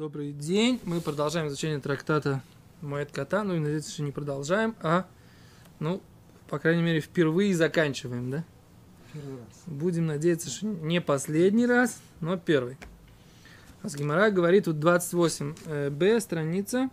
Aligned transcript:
Добрый 0.00 0.32
день. 0.32 0.80
Мы 0.84 1.02
продолжаем 1.02 1.48
изучение 1.48 1.78
трактата 1.78 2.42
Моэт 2.80 3.12
Кота. 3.12 3.44
Ну 3.44 3.54
и 3.54 3.58
надеюсь, 3.58 3.86
что 3.86 4.02
не 4.02 4.12
продолжаем, 4.12 4.74
а, 4.80 5.04
ну, 5.78 6.00
по 6.48 6.58
крайней 6.58 6.80
мере, 6.82 7.00
впервые 7.00 7.54
заканчиваем, 7.54 8.30
да? 8.30 8.44
Первый 9.12 9.40
раз. 9.40 9.62
Будем 9.66 10.06
надеяться, 10.06 10.48
что 10.48 10.68
не 10.68 11.02
последний 11.02 11.66
раз, 11.66 12.00
но 12.22 12.38
первый. 12.38 12.78
Асгимара 13.82 14.30
говорит, 14.30 14.64
тут 14.64 14.76
28b, 14.76 16.20
страница. 16.20 16.88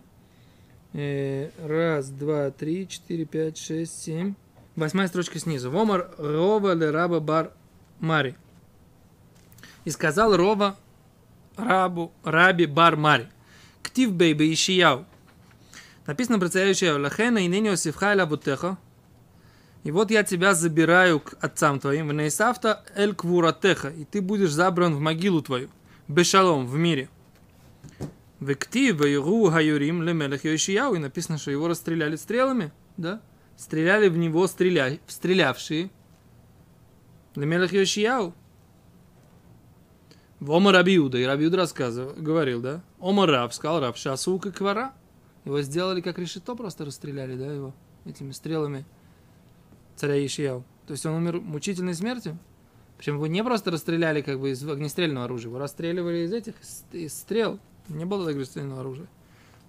Э, 0.92 1.48
Раз, 1.66 2.10
два, 2.10 2.50
три, 2.50 2.86
четыре, 2.86 3.24
пять, 3.24 3.56
шесть, 3.56 4.02
семь. 4.02 4.34
Восьмая 4.76 5.08
строчка 5.08 5.38
снизу. 5.38 5.70
Вомар 5.70 6.10
Рова 6.18 6.74
ле 6.74 6.90
раба 6.90 7.20
бар 7.20 7.52
Мари. 8.00 8.36
И 9.86 9.90
сказал 9.90 10.36
Рова 10.36 10.76
рабу, 11.58 12.12
раби 12.24 12.66
бар 12.66 12.96
Мари. 12.96 13.28
Ктив 13.82 14.12
бейбе 14.12 14.52
Ишияу. 14.52 15.04
Написано 16.06 16.38
про 16.38 16.48
царя 16.48 16.72
Ишияу. 16.72 17.00
Лахена 17.00 17.38
и 17.38 17.48
ныне 17.48 17.72
осифхайла 17.72 18.26
бутеха. 18.26 18.78
И 19.84 19.90
вот 19.90 20.10
я 20.10 20.22
тебя 20.22 20.54
забираю 20.54 21.20
к 21.20 21.36
отцам 21.40 21.80
твоим, 21.80 22.08
в 22.08 22.12
Нейсафта 22.12 22.84
эль 22.94 23.14
квуратеха, 23.14 23.88
и 23.88 24.04
ты 24.04 24.20
будешь 24.20 24.50
забран 24.50 24.94
в 24.94 25.00
могилу 25.00 25.40
твою, 25.40 25.70
бешалом, 26.08 26.66
в 26.66 26.76
мире. 26.76 27.08
В 28.40 28.54
Ктив 28.54 28.98
Вайру 28.98 29.50
Гаюрим 29.50 30.02
Лемелех 30.02 30.44
Йошияу, 30.44 30.94
и 30.94 30.98
написано, 30.98 31.38
что 31.38 31.50
его 31.50 31.68
расстреляли 31.68 32.16
стрелами, 32.16 32.72
да? 32.96 33.20
Стреляли 33.56 34.08
в 34.08 34.16
него 34.16 34.46
стреля... 34.46 34.98
стрелявшие. 35.06 35.90
Лемелех 37.34 37.72
Йошияу. 37.72 38.34
В 40.40 40.52
Ома 40.52 40.70
Рабиуда, 40.72 41.18
и 41.18 41.24
Рабиуда 41.24 41.56
рассказывал, 41.56 42.14
говорил, 42.16 42.60
да? 42.60 42.82
Ома 43.00 43.26
Раб, 43.26 43.52
сказал 43.52 43.80
Раб, 43.80 43.96
шасука 43.96 44.52
квара. 44.52 44.92
Его 45.44 45.62
сделали 45.62 46.00
как 46.00 46.18
решето, 46.18 46.54
просто 46.54 46.84
расстреляли, 46.84 47.36
да, 47.36 47.52
его 47.52 47.74
этими 48.04 48.30
стрелами 48.30 48.84
царя 49.96 50.24
Ишияу. 50.24 50.64
То 50.86 50.92
есть 50.92 51.04
он 51.06 51.14
умер 51.14 51.40
мучительной 51.40 51.94
смертью. 51.94 52.38
Причем 52.96 53.14
его 53.14 53.26
не 53.26 53.42
просто 53.42 53.70
расстреляли 53.70 54.22
как 54.22 54.40
бы 54.40 54.50
из 54.50 54.66
огнестрельного 54.68 55.26
оружия, 55.26 55.48
его 55.48 55.58
расстреливали 55.58 56.18
из 56.18 56.32
этих, 56.32 56.54
из, 56.92 57.14
стрел. 57.14 57.58
Не 57.88 58.04
было 58.04 58.30
огнестрельного 58.30 58.80
оружия. 58.80 59.06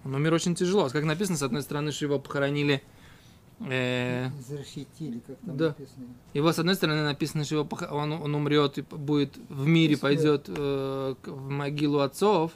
Он 0.04 0.16
умер 0.16 0.34
очень 0.34 0.56
тяжело. 0.56 0.90
Как 0.90 1.04
написано, 1.04 1.38
с 1.38 1.44
одной 1.44 1.62
стороны, 1.62 1.92
что 1.92 2.06
его 2.06 2.20
похоронили... 2.20 2.84
э, 3.62 4.30
Защитили, 4.48 5.20
как 5.26 5.38
там 5.46 5.58
Да. 5.58 5.68
написано. 5.70 6.06
его, 6.34 6.52
с 6.52 6.60
одной 6.60 6.76
стороны, 6.76 7.04
написано, 7.04 7.44
что 7.44 7.56
его 7.56 7.70
он, 7.92 8.12
он 8.14 8.36
умрет 8.36 8.78
и 8.78 8.82
будет 8.82 9.38
в 9.50 9.66
мире, 9.68 9.92
Если- 9.92 10.02
пойдет 10.02 10.46
э, 10.48 11.16
в 11.26 11.50
могилу 11.50 12.00
отцов, 12.00 12.52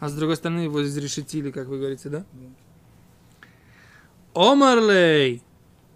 а 0.00 0.08
с 0.08 0.14
другой 0.14 0.36
стороны, 0.36 0.60
его 0.60 0.82
изрешетили, 0.82 1.50
как 1.50 1.68
вы 1.68 1.78
говорите, 1.78 2.08
да? 2.08 2.24
Омарлей! 4.34 5.42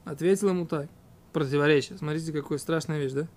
Ответил 0.05 0.49
ему 0.51 0.67
так. 0.67 0.89
Противоречие. 1.33 1.99
Смотрите, 1.99 2.33
какая 2.33 2.59
страшная 2.59 2.99
вещь, 3.01 3.13
да? 3.13 3.29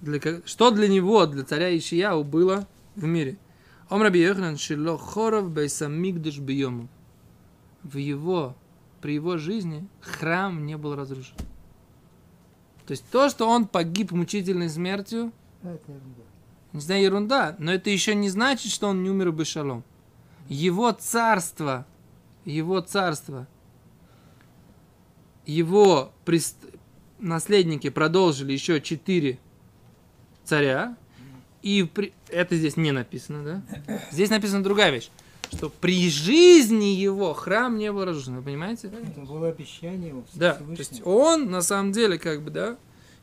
Для, 0.00 0.20
что 0.44 0.70
для 0.70 0.88
него, 0.88 1.26
для 1.26 1.44
царя 1.44 1.76
Ишияу, 1.76 2.24
было 2.24 2.66
в 2.96 3.04
мире? 3.04 3.36
Омраби 3.88 4.18
Йохнан 4.18 4.56
Шило 4.56 4.98
Хоров 4.98 5.50
Бейсамигдуш 5.50 6.38
Бьему. 6.38 6.88
В 7.82 7.96
его, 7.98 8.56
при 9.02 9.14
его 9.14 9.36
жизни 9.36 9.86
храм 10.00 10.64
не 10.64 10.76
был 10.78 10.94
разрушен. 10.96 11.36
То 12.86 12.92
есть 12.92 13.04
то, 13.10 13.28
что 13.28 13.48
он 13.48 13.66
погиб 13.66 14.12
мучительной 14.12 14.70
смертью, 14.70 15.32
это 15.62 15.92
ерунда. 15.92 16.22
не 16.72 16.80
знаю, 16.80 17.02
ерунда, 17.02 17.56
но 17.58 17.72
это 17.72 17.90
еще 17.90 18.14
не 18.14 18.30
значит, 18.30 18.72
что 18.72 18.88
он 18.88 19.02
не 19.02 19.10
умер 19.10 19.32
бы 19.32 19.44
шалом. 19.44 19.84
Его 20.48 20.90
царство, 20.92 21.86
его 22.44 22.80
царство, 22.80 23.46
его 25.46 26.12
прис- 26.24 26.56
наследники 27.18 27.90
продолжили 27.90 28.52
еще 28.52 28.80
четыре 28.80 29.38
царя, 30.44 30.96
и 31.62 31.84
при- 31.84 32.12
это 32.28 32.56
здесь 32.56 32.76
не 32.76 32.92
написано, 32.92 33.44
да? 33.44 33.98
Здесь 34.10 34.30
написана 34.30 34.62
другая 34.64 34.90
вещь, 34.90 35.10
что 35.52 35.68
при 35.68 36.08
жизни 36.08 36.94
его 36.94 37.34
храм 37.34 37.76
не 37.76 37.92
был 37.92 38.04
разрушен, 38.04 38.36
вы 38.36 38.42
понимаете? 38.42 38.88
Это 38.88 39.20
было 39.20 39.48
обещание 39.48 40.08
его 40.08 40.24
Да, 40.34 40.54
то 40.54 40.64
есть 40.70 41.02
он 41.04 41.50
на 41.50 41.62
самом 41.62 41.92
деле 41.92 42.18
как 42.18 42.42
бы, 42.42 42.50
да, 42.50 42.76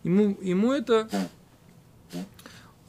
ему, 0.03 0.38
ему 0.41 0.72
это... 0.72 1.09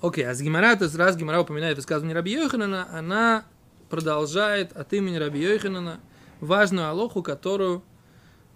Окей, 0.02 0.26
а 0.26 0.34
с 0.34 0.40
Гимара, 0.40 0.76
то 0.76 0.84
есть 0.84 0.96
раз 0.96 1.16
Гимара 1.16 1.40
упоминает 1.40 1.76
высказывание 1.76 2.14
Раби 2.14 2.32
Йоханана, 2.32 2.88
она 2.90 3.44
продолжает 3.90 4.72
от 4.74 4.92
имени 4.92 5.16
Раби 5.16 5.40
Йоханана 5.40 6.00
важную 6.40 6.88
алоху, 6.88 7.22
которую 7.22 7.82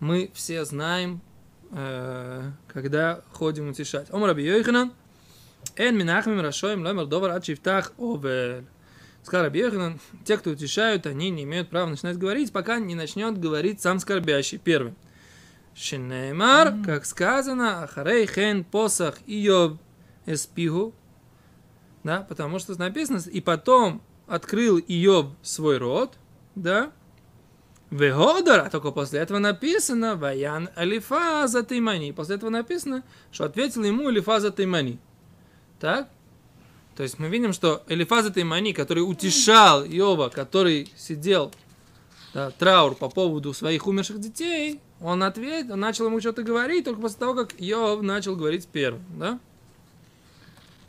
мы 0.01 0.31
все 0.33 0.65
знаем, 0.65 1.21
э, 1.71 2.51
когда 2.69 3.23
ходим 3.33 3.69
утешать. 3.69 4.07
Ом 4.11 4.25
Раби 4.25 4.43
Йоханан, 4.43 4.93
эн 5.77 5.97
минахмим 5.97 6.41
рашоим 6.41 6.83
ломер 6.83 7.07
довар 7.07 7.33
ад 7.33 7.45
шифтах 7.45 7.93
овель. 7.99 8.65
Йоханан, 9.33 10.01
те, 10.25 10.37
кто 10.37 10.51
утешают, 10.51 11.07
они 11.07 11.31
не 11.31 11.45
имеют 11.45 11.71
права 11.71 11.89
начинать 11.89 12.19
говорить, 12.19 12.53
пока 12.53 12.79
не 12.79 12.95
начнет 12.95 13.39
говорить 13.39 13.81
сам 13.81 13.99
скорбящий. 13.99 14.59
Первый. 14.59 14.95
Шинеймар, 15.75 16.75
как 16.85 17.05
сказано, 17.05 17.83
Ахарей 17.83 18.27
хен 18.27 18.65
посах 18.65 19.17
Иов 19.27 19.79
эспигу. 20.27 20.95
Да, 22.05 22.21
потому 22.21 22.59
что 22.59 22.79
написано, 22.79 23.21
и 23.31 23.41
потом 23.41 24.03
открыл 24.27 24.79
Иов 24.79 25.29
свой 25.43 25.79
рот, 25.79 26.15
да, 26.55 26.93
Вегодар, 27.91 28.61
а 28.61 28.71
только 28.71 28.91
после 28.91 29.21
этого 29.21 29.39
написано 29.39 30.17
Ваян 30.17 30.69
Алифаза 30.77 31.63
Таймани. 31.63 32.13
После 32.13 32.37
этого 32.37 32.51
написано, 32.51 33.05
что 33.31 33.45
ответил 33.45 33.85
ему 33.85 34.09
Алифаза 34.09 34.51
Таймани. 34.51 34.99
Так? 35.79 36.09
То 36.97 37.03
есть 37.03 37.19
мы 37.19 37.29
видим, 37.29 37.53
что 37.53 37.83
Элифаза 37.89 38.31
Таймани, 38.31 38.73
который 38.73 39.01
утешал 39.01 39.85
Иова, 39.85 40.29
который 40.29 40.91
сидел 40.97 41.53
да, 42.33 42.51
траур 42.53 42.95
по 42.95 43.09
поводу 43.09 43.53
своих 43.53 43.87
умерших 43.87 44.21
детей, 44.21 44.81
он 45.01 45.23
ответил, 45.23 45.73
он 45.73 45.81
начал 45.81 46.07
ему 46.07 46.21
что-то 46.21 46.43
говорить 46.43 46.85
только 46.85 47.01
после 47.01 47.19
того, 47.19 47.35
как 47.35 47.55
Иов 47.59 48.03
начал 48.03 48.37
говорить 48.37 48.69
первым, 48.69 49.05
да? 49.19 49.41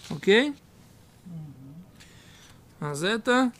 Окей? 0.09 0.53
А 2.79 2.93
за 2.93 3.07
это... 3.07 3.51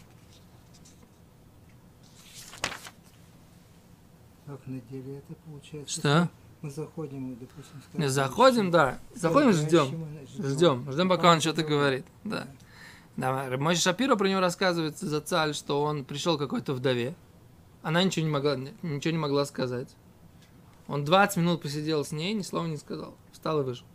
Как 4.45 4.59
на 4.67 4.79
деле 4.81 5.17
это 5.17 5.33
получается? 5.45 5.99
Что? 5.99 6.29
Мы 6.65 6.71
заходим, 6.71 7.35
допустим, 7.35 7.79
скажем, 7.87 8.09
заходим, 8.09 8.71
да. 8.71 8.99
Заходим, 9.13 9.53
ждем. 9.53 10.07
Ждем. 10.35 10.91
Ждем, 10.91 11.09
пока 11.09 11.31
он 11.31 11.39
что-то 11.39 11.61
говорит. 11.61 12.07
Да. 12.23 12.47
Да, 13.17 13.55
Мой 13.59 13.75
Шапиро 13.75 14.15
про 14.15 14.27
него 14.27 14.39
рассказывается 14.39 15.07
за 15.07 15.21
царь, 15.21 15.53
что 15.53 15.83
он 15.83 16.03
пришел 16.03 16.39
какой-то 16.39 16.73
вдове. 16.73 17.13
Она 17.83 18.01
ничего 18.01 18.25
не 18.25 18.31
могла, 18.31 18.55
ничего 18.81 19.11
не 19.11 19.19
могла 19.19 19.45
сказать. 19.45 19.95
Он 20.87 21.05
20 21.05 21.37
минут 21.37 21.61
посидел 21.61 22.03
с 22.03 22.11
ней, 22.11 22.33
ни 22.33 22.41
слова 22.41 22.65
не 22.65 22.77
сказал. 22.77 23.13
Встал 23.31 23.61
и 23.61 23.63
вышел. 23.63 23.85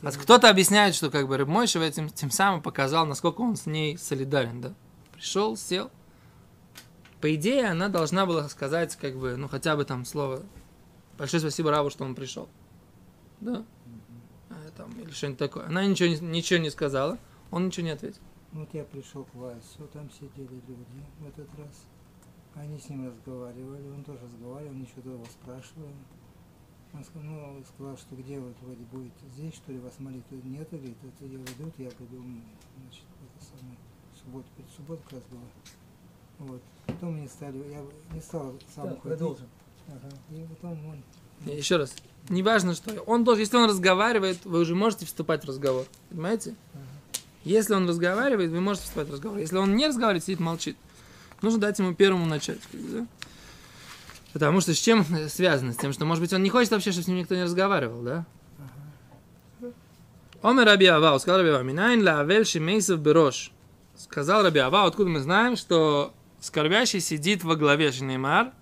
А 0.00 0.10
кто-то 0.10 0.48
объясняет, 0.48 0.94
что 0.94 1.10
как 1.10 1.28
бы 1.28 1.36
Рыбмойшев 1.36 1.82
этим 1.82 2.08
тем 2.08 2.30
самым 2.30 2.62
показал, 2.62 3.04
насколько 3.04 3.42
он 3.42 3.56
с 3.56 3.66
ней 3.66 3.98
солидарен, 3.98 4.62
да. 4.62 4.72
Пришел, 5.12 5.54
сел. 5.58 5.90
По 7.20 7.34
идее, 7.34 7.66
она 7.66 7.88
должна 7.88 8.24
была 8.24 8.48
сказать, 8.48 8.96
как 8.96 9.16
бы, 9.16 9.36
ну, 9.36 9.46
хотя 9.46 9.76
бы 9.76 9.84
там 9.84 10.04
слово 10.04 10.42
«Большое 11.18 11.40
спасибо 11.40 11.70
Раву, 11.70 11.90
что 11.90 12.04
он 12.04 12.14
пришел». 12.14 12.48
Да? 13.40 13.64
А, 14.48 14.54
там, 14.76 14.90
или 14.98 15.10
что-нибудь 15.10 15.38
такое. 15.38 15.66
Она 15.66 15.84
ничего, 15.84 16.08
ничего 16.26 16.58
не 16.60 16.70
сказала, 16.70 17.18
он 17.50 17.66
ничего 17.66 17.86
не 17.86 17.92
ответил. 17.92 18.22
Вот 18.52 18.72
я 18.72 18.84
пришел 18.84 19.24
к 19.24 19.34
Васю, 19.34 19.86
там 19.92 20.10
сидели 20.10 20.48
люди 20.48 20.96
в 21.20 21.28
этот 21.28 21.48
раз. 21.58 21.84
Они 22.54 22.78
с 22.78 22.88
ним 22.88 23.06
разговаривали, 23.06 23.88
он 23.88 24.02
тоже 24.02 24.20
разговаривал, 24.24 24.72
они 24.72 24.86
что-то 24.86 25.10
его 25.10 25.24
спрашивали. 25.26 25.94
Он 26.92 27.04
сказал, 27.04 27.22
ну, 27.22 27.64
сказал, 27.74 27.96
что 27.96 28.16
где 28.16 28.40
вы 28.40 28.52
вроде 28.62 28.82
будете 28.90 29.24
здесь, 29.34 29.54
что 29.54 29.70
ли, 29.70 29.78
вас 29.78 30.00
молитвы 30.00 30.40
нет, 30.42 30.68
говорит, 30.70 30.96
это 31.04 31.24
я 31.26 31.38
ведут, 31.38 31.74
я 31.78 31.90
пойду, 31.90 32.16
м, 32.16 32.42
значит, 32.82 33.04
это 33.22 33.44
самое, 33.44 33.76
субботу, 34.20 34.48
перед 34.56 34.70
субботой 34.70 35.04
как 35.04 35.12
раз 35.12 35.22
было. 35.30 35.42
Вот. 36.40 36.60
Потом 36.86 37.16
они 37.16 37.28
стали, 37.28 37.56
я 37.70 37.80
не 38.14 38.20
стал 38.20 38.54
сам 38.74 38.92
уходить. 38.92 39.20
Ага. 39.88 40.08
И 40.30 40.46
потом 40.48 40.78
он, 40.86 41.52
Еще 41.52 41.76
раз. 41.76 41.94
Неважно, 42.28 42.74
что. 42.74 43.00
Он 43.02 43.24
должен, 43.24 43.40
если 43.40 43.56
он 43.56 43.68
разговаривает, 43.68 44.44
вы 44.44 44.60
уже 44.60 44.74
можете 44.74 45.06
вступать 45.06 45.44
в 45.44 45.48
разговор. 45.48 45.86
Понимаете? 46.10 46.54
Ага. 46.74 46.82
Если 47.44 47.74
он 47.74 47.88
разговаривает, 47.88 48.50
вы 48.50 48.60
можете 48.60 48.84
вступать 48.84 49.08
в 49.08 49.12
разговор. 49.12 49.38
Если 49.38 49.56
он 49.56 49.76
не 49.76 49.86
разговаривает, 49.86 50.24
сидит, 50.24 50.40
молчит. 50.40 50.76
Нужно 51.42 51.60
дать 51.60 51.78
ему 51.78 51.94
первому 51.94 52.26
начать. 52.26 52.58
да? 52.72 53.06
Потому 54.32 54.60
что 54.60 54.74
с 54.74 54.78
чем 54.78 55.04
связано? 55.28 55.72
С 55.72 55.76
тем, 55.76 55.92
что, 55.92 56.04
может 56.04 56.22
быть, 56.22 56.32
он 56.32 56.42
не 56.42 56.50
хочет 56.50 56.70
вообще, 56.72 56.92
чтобы 56.92 57.04
с 57.04 57.08
ним 57.08 57.18
никто 57.18 57.34
не 57.34 57.44
разговаривал, 57.44 58.02
да? 58.02 58.26
Омер 60.42 60.64
Раби 60.64 60.86
Ава, 60.86 61.18
сказал 61.18 61.40
Раби 61.40 61.50
Ава, 61.50 61.62
Минайн 61.62 62.02
лавель 62.02 62.46
шимейсов 62.46 63.00
берош. 63.00 63.52
Сказал 63.96 64.42
Раби 64.42 64.60
Ава, 64.60 64.84
откуда 64.84 65.10
мы 65.10 65.20
знаем, 65.20 65.56
что 65.56 66.14
скорбящий 66.40 67.00
сидит 67.00 67.44
во 67.44 67.56
главе 67.56 67.92
Шнеймар, 67.92 68.52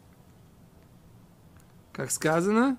как 1.93 2.11
сказано, 2.11 2.77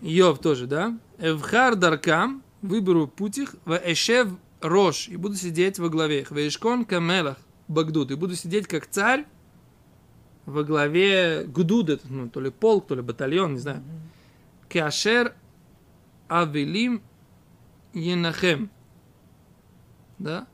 Йов 0.00 0.38
тоже, 0.38 0.66
да? 0.66 0.98
Эвхар 1.18 1.76
даркам, 1.76 2.42
выберу 2.62 3.06
путь 3.06 3.38
их, 3.38 3.56
в 3.64 3.76
эшев 3.84 4.28
рош, 4.60 5.08
и 5.08 5.16
буду 5.16 5.34
сидеть 5.36 5.78
во 5.78 5.88
главе 5.88 6.20
их, 6.20 6.30
в 6.30 6.36
эшкон 6.36 6.84
камелах, 6.84 7.36
багдуд, 7.68 8.10
и 8.10 8.14
буду 8.14 8.34
сидеть 8.36 8.66
как 8.66 8.86
царь 8.86 9.26
во 10.46 10.62
главе 10.62 11.42
это, 11.42 12.00
ну, 12.08 12.28
то 12.28 12.40
ли 12.40 12.50
полк, 12.50 12.86
то 12.86 12.94
ли 12.94 13.02
батальон, 13.02 13.54
не 13.54 13.58
знаю. 13.58 13.82
Кашер 14.68 15.34
авелим 16.28 17.02
енахем. 17.92 18.70
Да? 20.18 20.46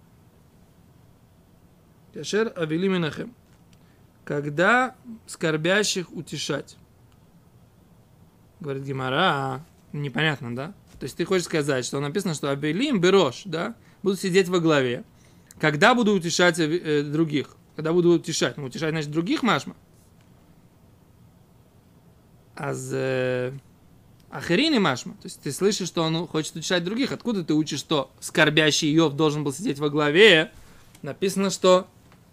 Кашер 2.13 2.53
авелим 2.57 2.95
енахем. 2.95 3.35
Когда 4.25 4.95
скорбящих 5.27 6.13
утешать. 6.13 6.77
Говорит 8.61 8.85
Гимара, 8.85 9.65
непонятно, 9.93 10.55
да? 10.55 10.75
То 11.01 11.05
есть 11.05 11.17
ты 11.17 11.25
хочешь 11.25 11.47
сказать, 11.47 11.85
что 11.85 11.99
написано, 11.99 12.35
что 12.35 12.51
Абелим 12.51 13.01
берешь, 13.01 13.43
да? 13.45 13.75
Буду 14.05 14.17
сидеть 14.17 14.49
во 14.49 14.61
главе. 14.61 15.03
Когда 15.59 15.95
буду 15.97 16.13
утешать 16.13 16.61
э, 16.61 17.03
других? 17.03 17.57
Когда 17.75 17.93
буду 17.93 18.11
утешать? 18.11 18.57
Ну, 18.57 18.67
утешать, 18.67 18.91
значит, 18.91 19.11
других 19.11 19.43
машма. 19.43 19.75
А 22.55 22.73
за 22.73 23.53
Ахарин 24.31 24.75
и 24.75 24.79
Машма. 24.79 25.15
То 25.15 25.27
есть 25.27 25.41
ты 25.43 25.51
слышишь, 25.51 25.89
что 25.89 26.03
он 26.03 26.29
хочет 26.29 26.55
утешать 26.55 26.85
других. 26.85 27.11
Откуда 27.13 27.43
ты 27.45 27.55
учишь, 27.55 27.81
что 27.81 28.13
скорбящий 28.21 28.93
Йов 28.93 29.15
должен 29.15 29.43
был 29.43 29.53
сидеть 29.53 29.79
во 29.79 29.91
главе? 29.91 30.53
Написано, 31.03 31.51
что 31.51 31.89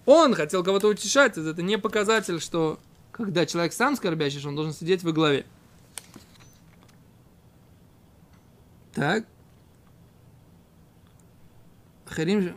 он 0.08 0.34
хотел 0.34 0.62
кого-то 0.62 0.88
утешать. 0.88 1.36
Это 1.38 1.62
не 1.62 1.78
показатель, 1.78 2.40
что 2.40 2.78
когда 3.12 3.46
человек 3.46 3.72
сам 3.72 3.96
скорбящий, 3.96 4.46
он 4.46 4.56
должен 4.56 4.72
сидеть 4.72 5.02
во 5.02 5.12
главе. 5.12 5.46
Так. 8.92 9.24
Ахарим 12.06 12.56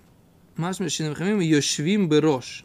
Машма 0.56 0.90
Шинамхамим 0.90 1.40
Йошвим 1.40 2.10
Берош. 2.10 2.64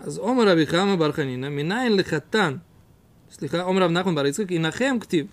אז 0.00 0.18
עומר 0.18 0.48
רבי 0.48 0.66
חמא 0.66 0.96
בר 0.96 1.12
חנינא, 1.12 1.48
מניין 1.48 1.96
לחתן, 1.96 2.56
סליחה, 3.32 3.62
עומר 3.62 3.82
רב 3.82 3.90
נחמן 3.90 4.14
בר 4.14 4.26
יצחק, 4.26 4.50
ינחם 4.50 4.98
כתיב. 5.00 5.26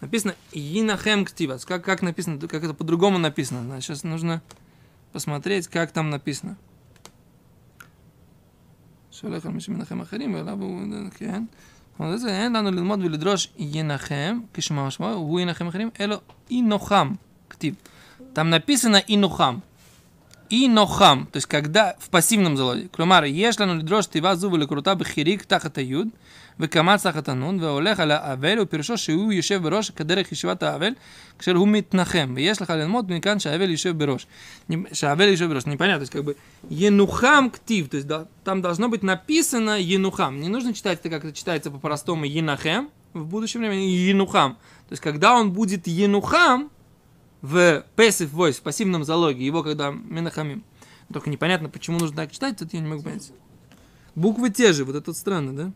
Написано 0.00 0.34
Инахем 0.52 1.24
Ктива. 1.24 1.58
Как, 1.66 1.82
как 1.82 2.02
написано, 2.02 2.38
как 2.46 2.62
это 2.62 2.74
по-другому 2.74 3.16
написано. 3.16 3.62
Значит, 3.62 3.84
сейчас 3.84 4.04
нужно 4.04 4.42
посмотреть, 5.12 5.66
как 5.66 5.92
там 5.92 6.10
написано. 6.10 6.54
שולח 9.10 9.46
על 9.46 9.52
מי 9.52 9.60
שמנחם 9.60 10.00
אחרים, 10.00 10.34
ואליו 10.34 10.62
הוא, 10.62 10.82
כן. 11.14 11.44
אבל 12.00 12.16
זה 12.16 12.42
אין 12.42 12.52
לנו 12.56 12.70
ללמוד 12.70 13.00
ולדרוש 13.02 13.52
ינחם, 13.58 14.40
כשמה 14.54 14.86
משמעו, 14.86 15.12
הוא 15.12 15.40
ינחם 15.40 15.66
אחרים, 15.66 15.90
אלא 16.00 16.20
אינוחם, 16.50 17.14
כתיב. 17.50 17.74
Там 18.32 18.50
написано 18.50 18.98
инухам. 20.50 21.24
Инохам, 21.24 21.26
то 21.32 21.36
есть 21.36 21.46
когда 21.46 21.94
в 21.98 22.10
пассивном 22.10 22.56
залоге. 22.56 22.88
כלומר, 22.90 23.22
יש 23.24 23.60
לנו 23.60 23.74
לדרוש 23.74 24.06
תיבה 24.06 24.34
זו 24.34 24.50
ולקרותה 24.52 24.94
בחיריק 24.94 25.42
תחת 25.42 25.78
היוד, 25.78 26.08
וקמץ 26.60 27.02
תחת 27.02 27.28
הנון, 27.28 27.62
והולך 27.62 28.00
על 28.00 28.10
האבל, 28.10 28.58
ופירושו 28.60 28.98
שהוא 28.98 29.32
יושב 29.32 29.62
בראש 29.62 29.90
כדרך 29.90 30.32
ישיבת 30.32 30.62
האבל, 30.62 30.92
כאשר 31.38 31.54
הוא 31.54 31.68
מתנחם. 31.68 32.32
ויש 32.36 32.62
לך 32.62 32.70
ללמוד 32.70 33.12
מכאן 33.12 33.38
שהאבל 33.38 33.70
יושב 33.70 33.98
брош. 33.98 34.26
שהאבל 34.92 35.28
יושב 35.28 35.48
брош. 35.48 35.64
Непонятно, 35.64 35.98
то 35.98 36.02
есть 36.02 36.12
как 36.12 36.24
бы 36.24 36.36
енухам 36.70 37.50
ктив, 37.50 37.88
то 37.88 37.96
есть 37.96 38.06
да, 38.06 38.26
там 38.44 38.62
должно 38.62 38.88
быть 38.88 39.02
написано 39.02 39.80
енухам. 39.80 40.40
Не 40.40 40.48
нужно 40.48 40.72
читать 40.74 41.00
это, 41.00 41.10
как 41.10 41.24
это 41.24 41.32
читается 41.32 41.70
по-простому 41.70 42.24
енахем, 42.24 42.90
в 43.14 43.24
будущем 43.24 43.60
времени 43.60 43.86
енухам. 43.86 44.54
То 44.88 44.92
есть 44.92 45.02
когда 45.02 45.34
он 45.34 45.52
будет 45.52 45.86
енухам, 45.86 46.70
в 47.41 47.85
passive 47.95 48.31
voice, 48.31 48.53
в 48.53 48.61
пассивном 48.61 49.03
залоге, 49.03 49.45
его 49.45 49.63
когда 49.63 49.91
Менахамим. 49.91 50.63
Только 51.11 51.29
непонятно, 51.29 51.69
почему 51.69 51.97
нужно 51.99 52.17
так 52.17 52.31
читать, 52.31 52.57
тут 52.57 52.73
я 52.73 52.79
не 52.79 52.87
могу 52.87 53.03
понять. 53.03 53.31
Буквы 54.15 54.49
те 54.49 54.73
же, 54.73 54.85
вот 54.85 54.95
это 54.95 55.11
вот 55.11 55.17
странно, 55.17 55.55
да? 55.55 55.73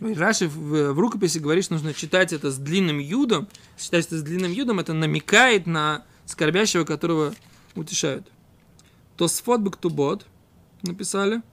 Раши 0.00 0.48
в, 0.48 0.92
в 0.92 0.98
рукописи 0.98 1.38
говорит, 1.38 1.64
что 1.64 1.74
нужно 1.74 1.92
читать 1.92 2.32
это 2.32 2.52
с 2.52 2.56
длинным 2.56 2.98
юдом. 2.98 3.48
Читать 3.76 4.06
это 4.06 4.18
с 4.18 4.22
длинным 4.22 4.52
юдом, 4.52 4.78
это 4.78 4.92
намекает 4.92 5.66
на 5.66 6.04
скорбящего, 6.24 6.84
которого 6.84 7.34
утешают. 7.74 8.30
То 9.16 9.26
с 9.26 9.42
бод 9.42 10.26
написали– 10.82 11.42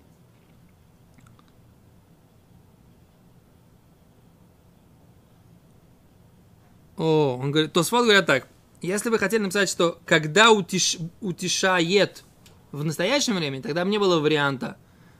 О, 6.97 7.37
он 7.41 7.51
говорит, 7.51 7.73
то 7.73 7.81
Тосфот 7.81 8.03
говорят 8.03 8.25
так. 8.25 8.47
Если 8.81 9.09
вы 9.09 9.19
хотели 9.19 9.41
написать, 9.41 9.69
что 9.69 9.99
когда 10.05 10.51
утеш, 10.51 10.97
утешает 11.21 12.23
в 12.71 12.83
настоящем 12.83 13.35
времени, 13.35 13.61
тогда 13.61 13.83
не 13.83 13.97
было 13.97 14.19
варианта, 14.19 14.77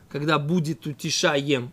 когда 0.09 0.39
будет 0.39 0.85
утешаем. 0.85 1.71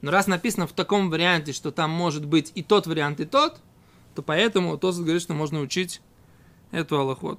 Но 0.00 0.10
раз 0.10 0.26
написано 0.26 0.66
в 0.66 0.72
таком 0.72 1.10
варианте, 1.10 1.52
что 1.52 1.70
там 1.70 1.90
может 1.90 2.24
быть 2.26 2.52
и 2.54 2.62
тот 2.62 2.86
вариант, 2.86 3.20
и 3.20 3.24
тот, 3.24 3.60
то 4.14 4.22
поэтому 4.22 4.76
Тосфот 4.76 5.04
говорит, 5.04 5.22
что 5.22 5.34
можно 5.34 5.60
учить 5.60 6.00
эту 6.70 6.98
Аллаху 6.98 7.38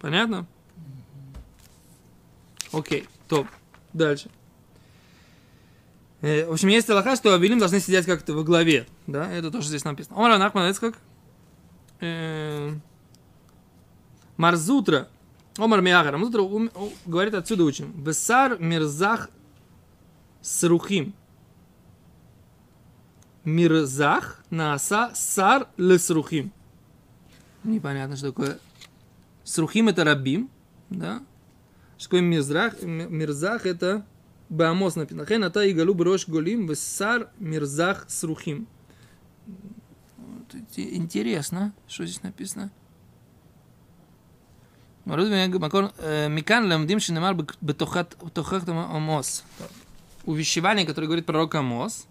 Понятно? 0.00 0.46
Окей, 2.72 3.06
топ. 3.28 3.46
Дальше. 3.92 4.28
Э, 6.24 6.46
в 6.46 6.52
общем, 6.52 6.68
есть 6.68 6.88
Аллаха, 6.88 7.16
что 7.16 7.34
Авилим 7.34 7.58
должны 7.58 7.80
сидеть 7.80 8.06
как-то 8.06 8.32
во 8.32 8.44
главе. 8.44 8.86
Да, 9.06 9.30
это 9.30 9.50
тоже 9.50 9.68
здесь 9.68 9.84
написано. 9.84 10.16
Омар 10.16 10.38
Нахман, 10.38 10.72
как? 10.72 10.94
Э, 12.00 12.72
Марзутра. 14.38 15.08
Омар 15.58 15.82
Миагар. 15.82 16.16
Марзутра 16.16 16.70
говорит 17.04 17.34
отсюда 17.34 17.64
учим. 17.64 17.92
Весар 18.02 18.58
мирзах 18.58 19.28
срухим. 20.40 21.12
Мирзах 23.44 24.42
наса 24.48 25.10
сар 25.14 25.68
лесрухим. 25.76 26.52
Непонятно, 27.64 28.16
что 28.16 28.28
такое. 28.28 28.58
Срухим 29.42 29.90
это 29.90 30.04
рабим, 30.04 30.48
да? 30.88 31.20
Что 31.98 32.08
такое 32.08 32.22
мирзах? 32.22 32.80
Мирзах 32.80 33.66
это 33.66 34.06
Баамос 34.48 34.96
написано. 34.96 35.26
Хен 35.26 35.44
ата 35.44 35.70
игалу 35.70 35.94
брош 35.94 36.28
голим 36.28 36.66
весар 36.66 37.28
мирзах 37.38 38.06
срухим. 38.08 38.66
Интересно, 40.76 41.72
что 41.88 42.06
здесь 42.06 42.22
написано. 42.22 42.70
Э, 45.06 46.28
Микан 46.28 46.70
ламдим 46.70 47.00
шинемар 47.00 47.34
бетохат 47.60 48.16
амос. 48.68 49.44
Увещевание, 50.24 50.86
которое 50.86 51.06
говорит 51.06 51.26
пророк 51.26 51.54
Амос. 51.54 52.06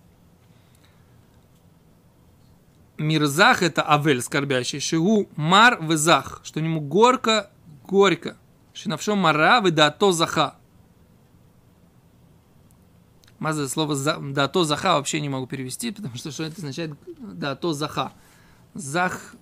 Мирзах 3.00 3.64
это 3.64 3.82
Авель, 3.90 4.22
скорбящий. 4.22 4.80
Шигу 4.80 5.28
мар 5.36 5.84
везах, 5.84 6.42
что 6.44 6.60
ему 6.60 6.80
горько, 6.80 7.50
горько. 7.88 8.38
Шинавшо 8.74 9.16
мара 9.16 9.60
ведато 9.62 10.12
заха. 10.12 10.56
Маза 13.44 13.68
слово 13.68 13.94
да 14.22 14.48
то 14.48 14.64
заха 14.64 14.94
вообще 14.94 15.20
не 15.20 15.28
могу 15.28 15.48
перевести, 15.48 15.92
потому 15.92 16.16
что 16.16 16.32
что 16.32 16.44
это 16.44 16.56
означает 16.60 16.94
да 17.20 17.58
то 17.58 17.74
заха. 17.74 18.14
Зах 18.74 19.36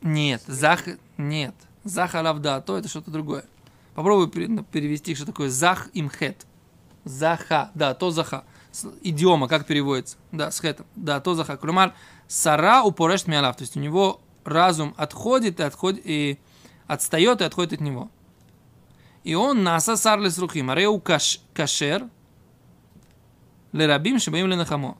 нет, 0.00 0.42
зах 0.46 0.84
нет. 1.18 1.54
Зах 1.84 2.14
алав 2.14 2.38
да 2.38 2.62
то 2.62 2.78
это 2.78 2.88
что-то 2.88 3.10
другое. 3.10 3.44
Попробуй 3.94 4.30
перевести, 4.30 5.14
что 5.14 5.26
такое 5.26 5.50
зах 5.50 5.90
имхет. 5.92 6.46
Заха, 7.04 7.70
да, 7.74 7.92
то 7.92 8.10
заха. 8.10 8.44
Идиома, 9.02 9.48
как 9.48 9.66
переводится? 9.66 10.16
Да, 10.32 10.50
с 10.50 10.58
хетом. 10.58 10.86
Да, 10.96 11.20
то 11.20 11.34
заха. 11.34 11.58
Клюмар, 11.58 11.92
сара 12.26 12.84
упореш 12.84 13.26
миалав. 13.26 13.54
То 13.56 13.64
есть 13.64 13.76
у 13.76 13.80
него 13.80 14.22
разум 14.44 14.94
отходит 14.96 15.60
и 15.60 15.62
отходит, 15.62 16.00
и 16.06 16.38
отстает 16.86 17.42
и 17.42 17.44
отходит 17.44 17.74
от 17.74 17.80
него. 17.82 18.10
И 19.24 19.34
он 19.34 19.62
наса 19.62 19.94
сарлес 19.94 20.38
рухим. 20.38 20.70
Ареу 20.70 20.98
кашер, 21.00 22.08
лерабим 23.74 24.18
шибаим 24.18 24.46
ленахамо. 24.46 24.96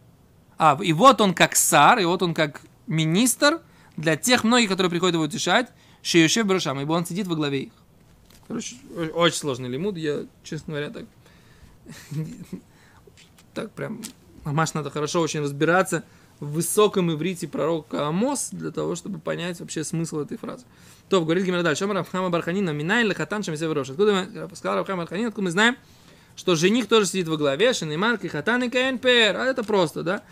А, 0.59 0.78
и 0.83 0.93
вот 0.93 1.21
он 1.21 1.33
как 1.33 1.57
сар, 1.57 2.00
и 2.00 2.04
вот 2.04 2.23
он 2.23 2.35
как 2.35 2.61
министр 2.87 3.61
для 3.97 4.16
тех 4.16 4.45
многих, 4.45 4.69
которые 4.69 4.90
приходят 4.90 5.14
его 5.14 5.25
утешать, 5.25 5.69
шеюшев 6.02 6.47
брошам, 6.47 6.78
ибо 6.81 6.93
он 6.93 7.07
сидит 7.07 7.26
во 7.26 7.37
главе 7.37 7.62
их. 7.62 7.73
Короче, 8.47 8.76
очень 9.14 9.38
сложный 9.38 9.69
лимуд. 9.69 9.97
Я, 9.97 10.26
честно 10.43 10.75
говоря, 10.75 10.90
так... 10.90 11.04
Так 13.54 13.71
прям... 13.71 14.02
Мамаш 14.45 14.75
надо 14.75 14.90
хорошо 14.90 15.21
очень 15.21 15.40
разбираться 15.40 16.02
в 16.40 16.52
высоком 16.52 17.11
иврите 17.12 17.47
пророка 17.47 18.09
Амос 18.09 18.49
для 18.50 18.73
того, 18.73 18.97
чтобы 18.97 19.19
понять 19.19 19.61
вообще 19.61 19.85
смысл 19.85 20.21
этой 20.21 20.37
фразы. 20.37 20.66
То, 21.09 21.23
говорит 21.23 21.45
Гемара 21.44 21.62
дальше. 21.62 21.85
אמר 21.84 21.99
רב 21.99 22.11
חמא 22.11 22.30
בר 22.30 22.40
חנינא, 22.40 22.70
מנין 22.70 23.04
לחתן 23.04 23.42
שמיסב 23.42 23.73
בראש. 23.73 23.90
Откуда 23.90 24.12
мы, 24.12 24.57
сказал 24.57 24.78
Рав 24.78 24.88
Хама 24.88 25.02
бар 25.02 25.10
Ханина, 25.10 25.28
откуда 25.28 25.45
мы 25.45 25.50
знаем, 25.52 25.76
что 26.36 26.54
жених 26.56 26.88
тоже 26.88 27.06
сидит 27.06 27.28
во 27.28 27.36
главе, 27.36 27.72
שנאמר, 27.73 28.18
כחתן 28.18 28.64
יכהן 28.64 28.68
פאר. 28.68 29.37
А 29.36 29.44
это 29.46 29.62
просто, 29.62 30.02
да? 30.02 30.22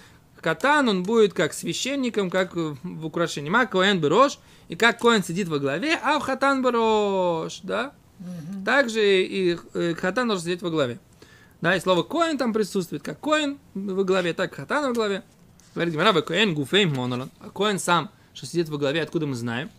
חתן, 0.41 0.89
он 0.89 1.03
будет 1.05 1.33
как 1.33 1.55
священником, 1.55 2.29
как 2.29 2.55
в 2.57 2.77
в 2.83 3.07
украшении. 3.07 3.49
מה 3.49 3.67
כהן 3.67 4.01
בראש, 4.01 4.39
и 4.69 4.75
как 4.75 4.99
Коэн 4.99 5.23
сидит 5.23 5.49
во 5.49 5.59
главе, 5.59 5.99
אף 6.03 6.23
חתן 6.23 6.63
בראש, 6.63 7.61
да? 7.63 7.93
Также 8.65 9.23
и 9.23 9.57
э, 9.75 9.95
חתן 9.95 10.29
должен 10.29 10.45
сидеть 10.45 10.63
во 10.63 10.71
главе. 10.71 10.99
Да, 11.61 11.77
и 11.77 11.81
слово 11.81 12.03
Коэн 12.03 12.39
там 12.39 12.53
присутствует, 12.53 13.03
как 13.03 13.21
Коэн 13.21 13.59
во 13.75 14.05
главе, 14.05 14.33
так 14.33 14.53
и 14.53 14.57
חתן 14.57 14.89
во 14.89 14.93
главе. 14.93 15.23
Говорит 15.75 15.95
Гемара, 15.95 16.21
כהן 16.21 16.55
גופיה 16.55 16.93
מנלן. 16.95 17.31
А 17.41 17.51
Коэн 17.51 17.79
сам, 17.79 18.11
что 18.35 18.47
сидит 18.47 18.69
во 18.69 18.79
главе, 18.79 19.03
откуда 19.03 19.27
мы 19.27 19.37
знаем? 19.37 19.71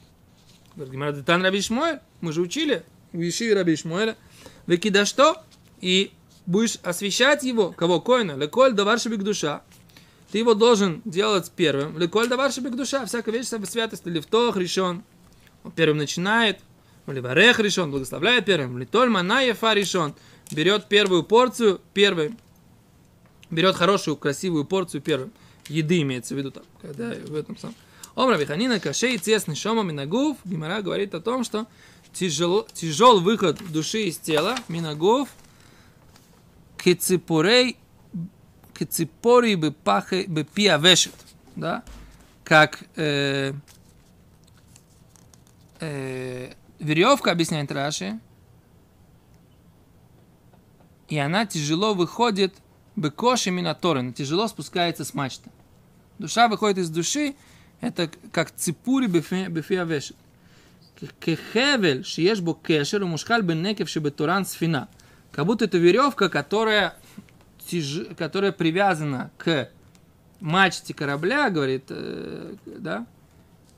Говорит 0.76 0.94
Гимара, 0.94 1.12
Детан 1.12 1.44
Раби 1.44 1.62
Шмуэль, 1.62 2.00
мы 2.22 2.32
же 2.32 2.42
учили 2.42 2.84
в 3.12 3.20
Ешиве 3.20 3.54
Раби 3.54 3.76
Шмуэля. 3.76 4.16
Векида 4.66 5.06
что? 5.06 5.38
И 5.84 6.14
будешь 6.46 6.78
освещать 6.82 7.44
его, 7.44 7.74
кого? 7.74 8.00
Коина, 8.00 8.38
леколь 8.38 8.72
давар 8.72 9.02
шабик 9.02 9.22
душа. 9.24 9.64
Ты 10.32 10.38
его 10.38 10.54
должен 10.54 11.02
делать 11.04 11.52
первым. 11.54 12.00
Леколь 12.00 12.30
давар 12.30 12.54
шабик 12.54 12.78
душа, 12.78 13.06
всякая 13.06 13.34
вещь 13.34 13.48
святости, 13.48 14.08
лифтох 14.08 14.56
решен. 14.56 15.04
Он 15.66 15.72
первым 15.74 15.98
начинает, 15.98 16.60
Ливарех 17.06 17.60
решен, 17.60 17.92
благословляет 17.92 18.46
первым. 18.46 18.78
Литоль 18.78 19.10
манаефа 19.10 19.74
решен. 19.74 20.16
Берет 20.52 20.88
первую 20.88 21.24
порцию 21.24 21.82
первым. 21.94 22.38
Берет 23.50 23.76
хорошую, 23.76 24.16
красивую 24.16 24.64
порцию 24.64 25.02
первым. 25.02 25.34
Еды 25.68 26.02
имеется 26.04 26.34
в 26.34 26.38
виду 26.38 26.52
там, 26.52 26.64
когда 26.82 27.10
в 27.10 27.36
этом 27.36 27.58
самом. 27.58 27.76
Омра 28.16 28.38
Виханина 28.38 28.80
Кашей 28.80 29.18
Цесный 29.18 29.56
Шома 29.56 29.84
Минагув. 29.84 30.38
Гимара 30.46 30.82
говорит 30.82 31.14
о 31.14 31.20
том, 31.20 31.44
что 31.44 31.68
тяжел, 32.14 32.66
тяжел 32.74 33.20
выход 33.20 33.58
души 33.70 34.04
из 34.04 34.18
тела. 34.18 34.56
Минагув. 34.70 35.28
Кеципорей 36.84 37.78
Кеципори 38.74 39.56
бы 39.56 39.72
пахе 39.72 40.26
бы 40.28 40.44
пиавешет. 40.44 41.14
Да? 41.56 41.84
Как 42.44 42.84
э, 42.96 43.54
э, 45.80 46.54
веревка, 46.80 47.32
объясняет 47.32 47.72
Раши, 47.72 48.20
и 51.08 51.18
она 51.18 51.46
тяжело 51.46 51.94
выходит 51.94 52.54
бекоши 52.96 53.52
минаторен, 53.52 54.14
тяжело 54.14 54.48
спускается 54.48 55.06
с 55.06 55.14
мачты. 55.14 55.50
Душа 56.18 56.48
выходит 56.48 56.80
из 56.80 56.90
души, 56.90 57.36
это 57.80 58.10
как 58.32 58.52
ципури 58.52 59.08
бефия 59.08 59.84
вешет. 59.84 60.18
Кехевель, 61.20 62.04
шиеш 62.04 62.42
бо 62.42 62.56
кешер, 62.56 63.06
мушхаль 63.06 63.42
бен 63.42 63.62
некев 63.62 63.90
шебетуран 63.90 64.46
сфина. 64.46 64.90
Как 65.34 65.46
будто 65.46 65.66
это 65.66 65.78
веревка, 65.78 66.30
которая, 66.30 66.96
тяж... 67.68 68.02
которая 68.18 68.52
привязана 68.52 69.32
к 69.38 69.70
мачте 70.40 70.94
корабля, 70.94 71.50
говорит, 71.50 71.86
э, 71.90 72.56
да, 72.66 73.08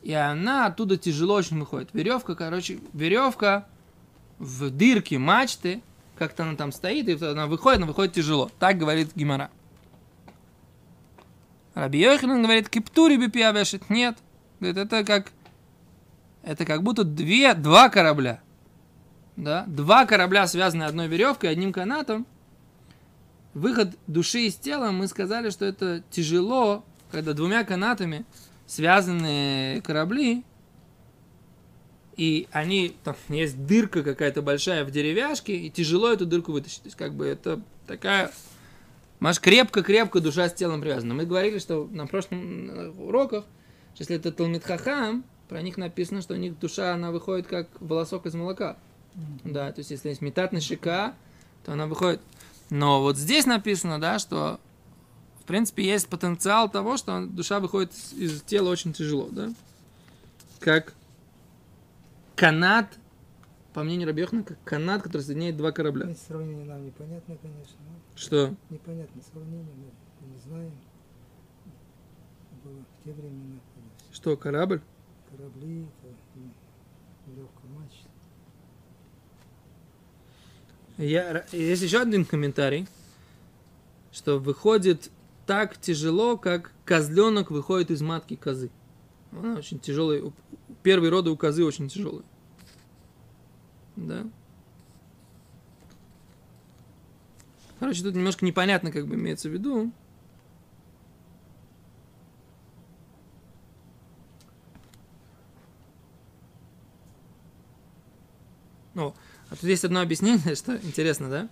и 0.03 0.13
она 0.13 0.67
оттуда 0.67 0.97
тяжело 0.97 1.35
очень 1.35 1.59
выходит. 1.59 1.89
Веревка, 1.93 2.35
короче, 2.35 2.79
веревка 2.93 3.67
в 4.37 4.69
дырке 4.69 5.17
мачты, 5.17 5.81
как-то 6.17 6.43
она 6.43 6.55
там 6.55 6.71
стоит, 6.71 7.07
и 7.07 7.25
она 7.25 7.47
выходит, 7.47 7.77
она 7.77 7.87
выходит 7.87 8.13
тяжело. 8.13 8.51
Так 8.59 8.77
говорит 8.77 9.11
Гимара. 9.15 9.49
Раби 11.73 11.99
Йоханан 11.99 12.43
говорит, 12.43 12.69
киптури 12.69 13.17
бипия 13.17 13.51
вешет. 13.51 13.89
Нет. 13.89 14.17
Говорит, 14.59 14.77
это 14.77 15.03
как, 15.03 15.31
это 16.43 16.65
как 16.65 16.83
будто 16.83 17.03
две, 17.03 17.53
два 17.53 17.89
корабля. 17.89 18.41
Да? 19.37 19.65
Два 19.67 20.05
корабля, 20.05 20.47
связанные 20.47 20.87
одной 20.87 21.07
веревкой, 21.07 21.49
одним 21.49 21.73
канатом. 21.73 22.25
Выход 23.53 23.97
души 24.07 24.47
из 24.47 24.55
тела, 24.55 24.91
мы 24.91 25.07
сказали, 25.07 25.49
что 25.49 25.65
это 25.65 26.03
тяжело, 26.09 26.83
когда 27.11 27.33
двумя 27.33 27.63
канатами 27.63 28.25
связанные 28.67 29.81
корабли, 29.81 30.43
и 32.17 32.47
они, 32.51 32.95
там 33.03 33.15
есть 33.29 33.65
дырка 33.65 34.03
какая-то 34.03 34.41
большая 34.41 34.85
в 34.85 34.91
деревяшке, 34.91 35.55
и 35.55 35.69
тяжело 35.69 36.11
эту 36.11 36.25
дырку 36.25 36.51
вытащить. 36.51 36.81
То 36.81 36.87
есть, 36.87 36.97
как 36.97 37.13
бы 37.13 37.25
это 37.25 37.61
такая... 37.87 38.31
Маш 39.19 39.39
крепко-крепко 39.39 40.19
душа 40.19 40.49
с 40.49 40.53
телом 40.53 40.81
привязана. 40.81 41.13
Мы 41.13 41.25
говорили, 41.25 41.59
что 41.59 41.87
на 41.89 42.05
прошлых 42.05 42.99
уроках, 42.99 43.45
если 43.97 44.17
это 44.17 44.31
Талмитхахам, 44.31 45.23
про 45.47 45.61
них 45.61 45.77
написано, 45.77 46.21
что 46.21 46.33
у 46.33 46.37
них 46.37 46.59
душа, 46.59 46.93
она 46.93 47.11
выходит 47.11 47.47
как 47.47 47.69
волосок 47.79 48.25
из 48.25 48.33
молока. 48.33 48.77
Да, 49.43 49.71
то 49.71 49.79
есть, 49.79 49.91
если 49.91 50.09
есть 50.09 50.21
метат 50.21 50.51
на 50.51 50.59
щека, 50.59 51.13
то 51.63 51.73
она 51.73 51.87
выходит. 51.87 52.21
Но 52.69 53.01
вот 53.01 53.17
здесь 53.17 53.45
написано, 53.45 53.99
да, 53.99 54.19
что 54.19 54.59
в 55.45 55.47
принципе, 55.47 55.85
есть 55.85 56.09
потенциал 56.09 56.71
того, 56.71 56.97
что 56.97 57.23
душа 57.27 57.59
выходит 57.59 57.93
из 58.13 58.41
тела 58.41 58.69
очень 58.69 58.93
тяжело, 58.93 59.29
да? 59.29 59.53
Как 60.59 60.95
канат, 62.35 62.97
по 63.71 63.83
мнению 63.83 64.07
Рабьехна, 64.07 64.41
как 64.41 64.57
канат, 64.63 65.03
который 65.03 65.21
соединяет 65.21 65.55
два 65.55 65.71
корабля. 65.71 66.09
Это 66.09 66.19
сравнение 66.19 66.65
нам 66.65 66.83
непонятно, 66.83 67.37
конечно. 67.39 67.75
но 67.79 68.17
Что? 68.17 68.55
Непонятно 68.71 69.21
сравнение, 69.31 69.67
мы 70.19 70.27
не 70.33 70.39
знаем. 70.39 70.71
Было 72.63 72.73
в 72.73 73.03
те 73.03 73.13
времена, 73.13 73.59
все 74.09 74.15
Что, 74.15 74.37
корабль? 74.37 74.81
корабли, 75.29 75.85
это 76.01 77.37
легкая 77.39 77.71
мачта. 77.71 78.04
Я, 80.97 81.45
есть 81.51 81.81
еще 81.81 82.01
один 82.01 82.23
комментарий, 82.25 82.87
что 84.11 84.39
выходит 84.39 85.11
так 85.45 85.77
тяжело, 85.77 86.37
как 86.37 86.71
козленок 86.85 87.51
выходит 87.51 87.91
из 87.91 88.01
матки 88.01 88.35
козы. 88.35 88.71
Она 89.31 89.55
очень 89.55 89.79
тяжелая. 89.79 90.23
у- 90.23 90.33
Первые 90.83 91.11
роды 91.11 91.29
у 91.31 91.37
козы 91.37 91.65
очень 91.65 91.89
тяжелые. 91.89 92.23
Да? 93.95 94.23
Короче, 97.79 98.03
тут 98.03 98.15
немножко 98.15 98.45
непонятно, 98.45 98.91
как 98.91 99.05
бы 99.07 99.15
имеется 99.15 99.49
в 99.49 99.51
виду. 99.51 99.91
О, 108.95 109.13
а 109.55 109.61
тут 109.61 109.69
есть 109.69 109.85
одно 109.85 110.01
объяснение, 110.01 110.55
что 110.55 110.75
интересно, 110.75 111.29
да? 111.29 111.49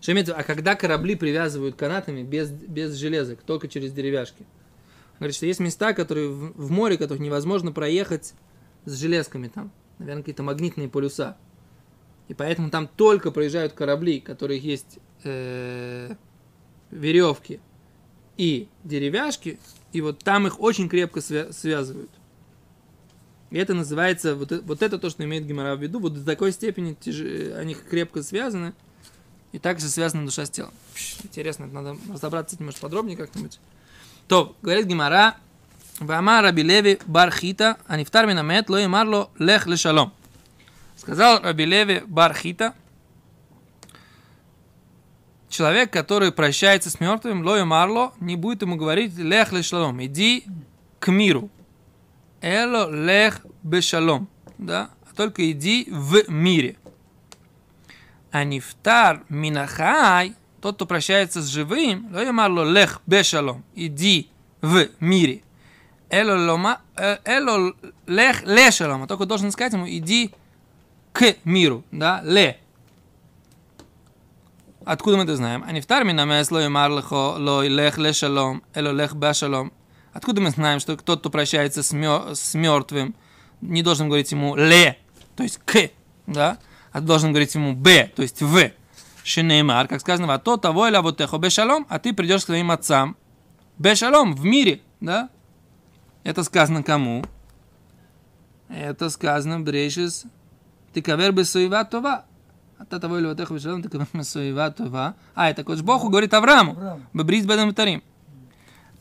Что 0.00 0.12
имеется, 0.12 0.34
а 0.34 0.42
когда 0.42 0.74
корабли 0.74 1.16
привязывают 1.16 1.74
канатами 1.74 2.22
без, 2.22 2.50
без 2.50 2.94
железок, 2.94 3.40
только 3.42 3.68
через 3.68 3.92
деревяшки? 3.92 4.40
Он 4.40 5.20
говорит, 5.20 5.36
что 5.36 5.46
есть 5.46 5.60
места, 5.60 5.94
которые 5.94 6.28
в, 6.28 6.52
в 6.52 6.70
море, 6.70 6.98
которых 6.98 7.22
невозможно 7.22 7.72
проехать 7.72 8.34
с 8.84 8.94
железками 9.00 9.48
там. 9.48 9.72
Наверное, 9.98 10.22
какие-то 10.22 10.42
магнитные 10.42 10.90
полюса. 10.90 11.38
И 12.28 12.34
поэтому 12.34 12.68
там 12.68 12.86
только 12.86 13.30
проезжают 13.30 13.72
корабли, 13.72 14.18
у 14.18 14.26
которых 14.26 14.62
есть 14.62 14.98
э, 15.24 16.14
веревки 16.90 17.60
и 18.36 18.68
деревяшки, 18.84 19.58
и 19.92 20.02
вот 20.02 20.18
там 20.18 20.46
их 20.46 20.60
очень 20.60 20.90
крепко 20.90 21.20
свя- 21.20 21.50
связывают. 21.50 22.10
И 23.50 23.58
это 23.58 23.74
называется, 23.74 24.34
вот, 24.34 24.52
э- 24.52 24.60
вот 24.60 24.82
это 24.82 24.98
то, 24.98 25.08
что 25.08 25.24
имеет 25.24 25.46
Гимара 25.46 25.76
в 25.76 25.82
виду, 25.82 26.00
вот 26.00 26.14
до 26.14 26.24
такой 26.24 26.52
степени 26.52 26.96
тяж- 27.00 27.56
они 27.56 27.74
крепко 27.74 28.22
связаны, 28.22 28.72
и 29.52 29.58
также 29.58 29.88
связана 29.88 30.24
душа 30.24 30.44
с 30.46 30.50
телом. 30.50 30.72
Пш, 30.94 31.18
интересно, 31.22 31.64
это 31.64 31.74
надо 31.74 31.96
разобраться 32.12 32.56
может, 32.60 32.80
подробнее 32.80 33.16
как-нибудь. 33.16 33.58
То, 34.28 34.56
говорит 34.62 34.86
Гимара, 34.86 35.36
Вама 36.00 36.42
Раби 36.42 36.62
Леви 36.62 36.98
Бархита, 37.06 37.78
а 37.86 37.96
нефтар 37.96 38.26
минамет, 38.26 38.68
ло 38.68 38.86
марло 38.88 39.30
лех 39.38 39.66
лешалом. 39.66 40.12
Сказал 40.96 41.40
Раби 41.40 41.64
Леви 41.64 42.02
Бархита, 42.06 42.74
человек, 45.48 45.92
который 45.92 46.32
прощается 46.32 46.90
с 46.90 47.00
мертвым, 47.00 47.46
ло 47.46 47.64
марло, 47.64 48.12
не 48.20 48.36
будет 48.36 48.62
ему 48.62 48.76
говорить 48.76 49.16
лех 49.16 49.52
лешалом, 49.52 50.04
иди 50.04 50.44
к 50.98 51.10
миру. 51.10 51.48
Эло 52.48 52.88
лех 52.88 53.40
бешалом, 53.64 54.28
да, 54.56 54.90
а 55.10 55.14
только 55.16 55.50
иди 55.50 55.88
в 55.90 56.30
мире. 56.30 56.76
А 58.30 58.44
нефтар 58.44 59.24
минахай, 59.28 60.36
тот, 60.60 60.76
кто 60.76 60.86
прощается 60.86 61.42
с 61.42 61.46
живым, 61.46 62.08
ло 62.14 62.62
лех 62.62 63.02
бешалом, 63.04 63.64
иди 63.74 64.30
в 64.62 64.86
мире. 65.00 65.42
Эло, 66.08 66.36
лома, 66.52 66.82
эло 66.94 67.74
лех 68.06 68.44
лешалом, 68.44 69.02
а 69.02 69.06
только 69.08 69.26
должен 69.26 69.50
сказать 69.50 69.72
ему, 69.72 69.88
иди 69.88 70.32
к 71.12 71.34
миру, 71.42 71.82
да, 71.90 72.20
ле. 72.22 72.60
Откуда 74.84 75.16
мы 75.16 75.24
это 75.24 75.34
знаем? 75.34 75.64
Месло 75.68 76.64
и 76.64 76.68
марлахо 76.68 77.38
ло 77.38 77.66
лех 77.66 77.98
ле 77.98 78.12
шалом, 78.12 78.62
эло 78.72 78.92
лех 78.92 79.16
ба 79.16 79.34
шалом. 79.34 79.72
Откуда 80.16 80.40
мы 80.40 80.48
знаем, 80.48 80.80
что 80.80 80.96
тот, 80.96 81.20
кто 81.20 81.28
прощается 81.28 81.82
с, 81.82 81.92
мер- 81.92 82.34
с 82.34 82.54
мертвым, 82.54 83.14
не 83.60 83.82
должен 83.82 84.08
говорить 84.08 84.32
ему 84.32 84.56
ле, 84.56 84.96
то 85.36 85.42
есть 85.42 85.60
к, 85.62 85.90
да, 86.26 86.56
а 86.90 87.02
должен 87.02 87.32
говорить 87.32 87.54
ему 87.54 87.74
б, 87.74 88.10
то 88.16 88.22
есть 88.22 88.40
в. 88.40 88.70
Шинеймар, 89.24 89.88
как 89.88 90.00
сказано, 90.00 90.32
а 90.32 90.38
то 90.38 90.56
того 90.56 90.88
или 90.88 90.96
вот 90.96 91.18
техо 91.18 91.36
бешалом, 91.36 91.84
а 91.90 91.98
ты 91.98 92.14
придешь 92.14 92.44
к 92.44 92.46
своим 92.46 92.70
отцам. 92.70 93.14
Бешалом 93.76 94.34
в 94.34 94.42
мире, 94.42 94.80
да? 95.00 95.28
Это 96.24 96.44
сказано 96.44 96.82
кому? 96.82 97.22
Это 98.70 99.10
сказано 99.10 99.60
брешис. 99.60 100.24
Ты 100.94 101.02
кавер 101.02 101.32
бы 101.32 101.44
суева 101.44 101.84
това. 101.84 102.24
А 102.78 102.86
то 102.86 102.98
того 102.98 103.18
или 103.18 103.26
вот 103.26 103.36
техо 103.36 103.52
бешалом, 103.52 103.82
ты 103.82 103.90
кавер 103.90 104.08
бы 104.14 104.24
суева 104.24 104.70
това. 104.70 105.14
А, 105.34 105.50
это 105.50 105.62
Кодж 105.62 105.82
Богу 105.82 106.08
говорит 106.08 106.32
Аврааму. 106.32 107.02
Бебриз 107.12 107.44
бедам 107.44 107.74
тарим. 107.74 108.02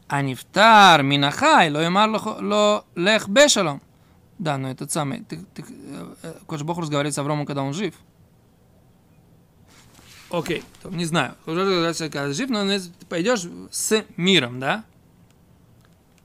Анифтар 0.08 1.02
Минахай, 1.04 1.72
Лоимар 1.72 2.10
Лех 2.96 3.28
Бешалом. 3.28 3.82
Да, 4.38 4.58
но 4.58 4.70
этот 4.70 4.92
самый, 4.92 5.24
ты, 5.24 5.40
ты, 5.54 5.64
Кош 6.46 6.62
Бог 6.64 6.78
разговаривает 6.78 7.16
с 7.16 7.18
Авромом, 7.18 7.46
когда 7.46 7.64
он 7.64 7.74
жив. 7.74 7.96
Окей, 10.30 10.64
okay. 10.84 10.96
не 10.96 11.06
знаю, 11.06 11.36
когда 11.46 12.34
жив, 12.34 12.50
но 12.50 12.68
ты 12.68 13.06
пойдешь 13.08 13.48
с 13.72 14.04
миром, 14.18 14.60
да? 14.60 14.84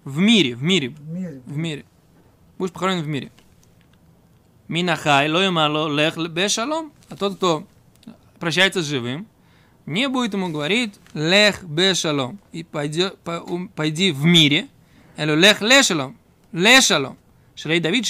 В 0.04 0.18
мире, 0.18 0.56
в 0.56 0.62
мире, 0.62 0.88
в 0.88 1.56
мире. 1.56 1.84
Будешь 2.58 2.72
похоронен 2.72 3.02
в 3.02 3.06
мире. 3.06 3.30
Минахай, 4.66 5.30
лоимало, 5.30 5.88
лех, 5.88 6.16
бешалом. 6.16 6.92
А 7.08 7.16
тот, 7.16 7.36
кто 7.36 7.66
прощается 8.38 8.82
с 8.82 8.86
живым, 8.86 9.26
не 9.86 10.08
будет 10.08 10.34
ему 10.34 10.48
говорить 10.48 10.94
лех 11.14 11.64
бешалом. 11.64 12.38
И 12.52 12.64
пойди, 12.64 13.08
пойди 13.74 14.12
в 14.12 14.24
мире. 14.24 14.68
Эло 15.16 15.34
лех 15.34 15.60
лешалом. 15.60 16.16
Лешалом. 16.52 17.16
Шрей 17.54 17.80
Давид 17.80 18.06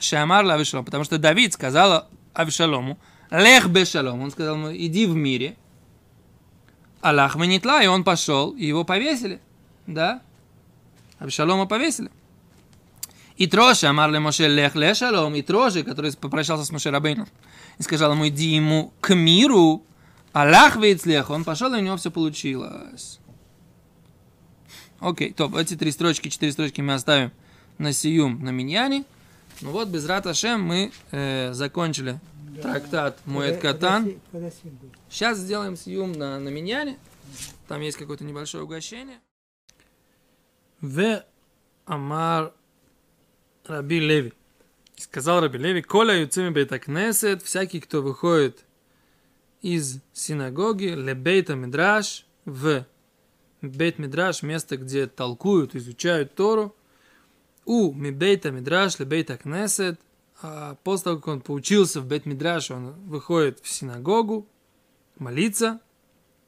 шамар 0.00 0.44
ла 0.44 0.54
Авишалом. 0.54 0.84
Потому 0.84 1.04
что 1.04 1.18
Давид 1.18 1.52
сказал 1.52 2.08
Авишалому, 2.34 2.98
лех 3.30 3.68
бешалом. 3.68 4.22
Он 4.22 4.30
сказал 4.30 4.56
ему, 4.56 4.72
иди 4.72 5.06
в 5.06 5.14
мире. 5.14 5.56
Аллах 7.00 7.36
манитла, 7.36 7.82
и 7.82 7.86
он 7.86 8.02
пошел, 8.02 8.50
и 8.50 8.66
его 8.66 8.84
повесили. 8.84 9.40
Да? 9.86 10.20
Авишалома 11.18 11.66
повесили. 11.66 12.10
И 13.36 13.46
Троша, 13.46 13.90
Амарле 13.90 14.18
Моше 14.18 14.48
Лех 14.48 14.74
Лешалом, 14.74 15.34
и 15.36 15.42
Троши, 15.42 15.84
который 15.84 16.12
попрощался 16.12 16.64
с 16.64 16.72
Моше 16.72 16.90
Рабейном, 16.90 17.28
и 17.78 17.82
сказал 17.84 18.12
ему, 18.12 18.26
иди 18.26 18.48
ему 18.48 18.92
к 19.00 19.14
миру, 19.14 19.84
Аллах 20.32 20.76
Вейцлех, 20.76 21.30
он 21.30 21.44
пошел, 21.44 21.72
и 21.74 21.78
у 21.78 21.80
него 21.80 21.96
все 21.96 22.10
получилось. 22.10 23.20
Окей, 25.00 25.32
топ, 25.32 25.54
эти 25.56 25.76
три 25.76 25.90
строчки, 25.92 26.28
четыре 26.28 26.52
строчки 26.52 26.80
мы 26.80 26.94
оставим 26.94 27.30
на 27.78 27.92
сиюм, 27.92 28.42
на 28.44 28.50
миньяне. 28.50 29.04
Ну 29.60 29.70
вот, 29.70 29.88
без 29.88 30.06
Рат 30.06 30.26
Ашем 30.26 30.62
мы 30.62 30.92
э, 31.10 31.52
закончили 31.52 32.20
трактат 32.60 33.18
Муэт 33.24 33.60
Катан. 33.60 34.14
Сейчас 35.08 35.38
сделаем 35.38 35.76
сиюм 35.76 36.12
на, 36.12 36.38
на 36.38 36.48
миньяне. 36.48 36.98
Там 37.68 37.80
есть 37.80 37.96
какое-то 37.96 38.24
небольшое 38.24 38.64
угощение. 38.64 39.18
В 40.80 41.24
Амар 41.86 42.52
Раби 43.66 44.00
Леви. 44.00 44.32
Сказал 44.96 45.40
Раби 45.40 45.58
Леви, 45.58 45.82
Коля 45.82 46.18
юцими 46.18 46.50
бейтакнесет, 46.50 47.42
всякий, 47.42 47.80
кто 47.80 48.02
выходит 48.02 48.64
из 49.62 50.00
синагоги, 50.12 50.86
лебейта 50.86 51.54
мидраш, 51.54 52.26
в 52.44 52.84
бейт 53.62 53.98
мидраш, 53.98 54.42
место, 54.42 54.76
где 54.76 55.06
толкуют, 55.06 55.74
изучают 55.74 56.34
Тору, 56.34 56.74
у 57.64 57.92
мибейта 57.92 58.50
мидраш, 58.50 58.98
лебейта 58.98 59.36
кнесет, 59.36 60.00
а 60.40 60.76
после 60.84 61.04
того, 61.04 61.16
как 61.18 61.28
он 61.28 61.40
поучился 61.40 62.00
в 62.00 62.06
бейт 62.06 62.24
мидраш, 62.26 62.70
он 62.70 62.92
выходит 63.06 63.58
в 63.60 63.68
синагогу, 63.68 64.46
молиться. 65.18 65.80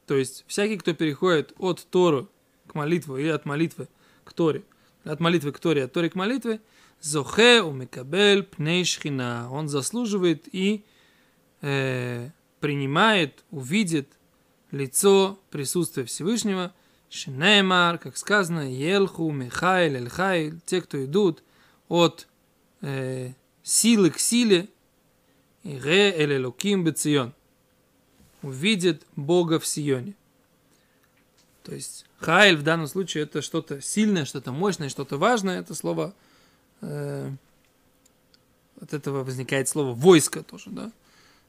То 0.07 0.15
есть 0.15 0.45
всякий, 0.47 0.77
кто 0.77 0.93
переходит 0.93 1.53
от 1.57 1.85
Тору 1.89 2.29
к 2.67 2.75
молитве 2.75 3.21
или 3.21 3.29
от 3.29 3.45
молитвы 3.45 3.87
к 4.23 4.33
Торе, 4.33 4.63
от 5.03 5.19
молитвы 5.19 5.51
к 5.51 5.59
Торе, 5.59 5.83
от 5.83 5.93
Торе 5.93 6.09
к 6.09 6.15
молитве, 6.15 6.61
зохе 7.01 7.61
у 7.61 7.71
мекабель 7.71 8.43
пней 8.43 8.85
шхина. 8.85 9.49
Он 9.51 9.67
заслуживает 9.67 10.47
и 10.51 10.83
э, 11.61 12.29
принимает, 12.61 13.43
увидит 13.51 14.07
лицо 14.71 15.37
присутствия 15.49 16.05
Всевышнего. 16.05 16.73
Шинеймар, 17.09 17.97
как 17.97 18.15
сказано, 18.15 18.73
Елху, 18.73 19.29
Михайль, 19.31 19.97
Эльхайль, 19.97 20.61
те, 20.65 20.81
кто 20.81 21.03
идут 21.03 21.43
от 21.89 22.27
э, 22.79 23.33
силы 23.63 24.11
к 24.11 24.19
силе, 24.19 24.69
и 25.63 25.77
Ре 25.77 26.15
Эль 26.15 26.37
Элоким 26.37 26.85
Бецион 26.85 27.33
увидит 28.41 29.05
Бога 29.17 29.59
в 29.59 29.67
Сионе. 29.67 30.15
То 31.63 31.75
есть 31.75 32.05
Хайль 32.19 32.57
в 32.57 32.63
данном 32.63 32.87
случае 32.87 33.23
это 33.23 33.41
что-то 33.41 33.81
сильное, 33.81 34.25
что-то 34.25 34.51
мощное, 34.51 34.89
что-то 34.89 35.17
важное. 35.17 35.59
Это 35.59 35.75
слово 35.75 36.15
э, 36.79 37.29
от 38.79 38.93
этого 38.93 39.23
возникает 39.23 39.67
слово 39.67 39.93
войско 39.93 40.41
тоже, 40.43 40.69
да. 40.69 40.91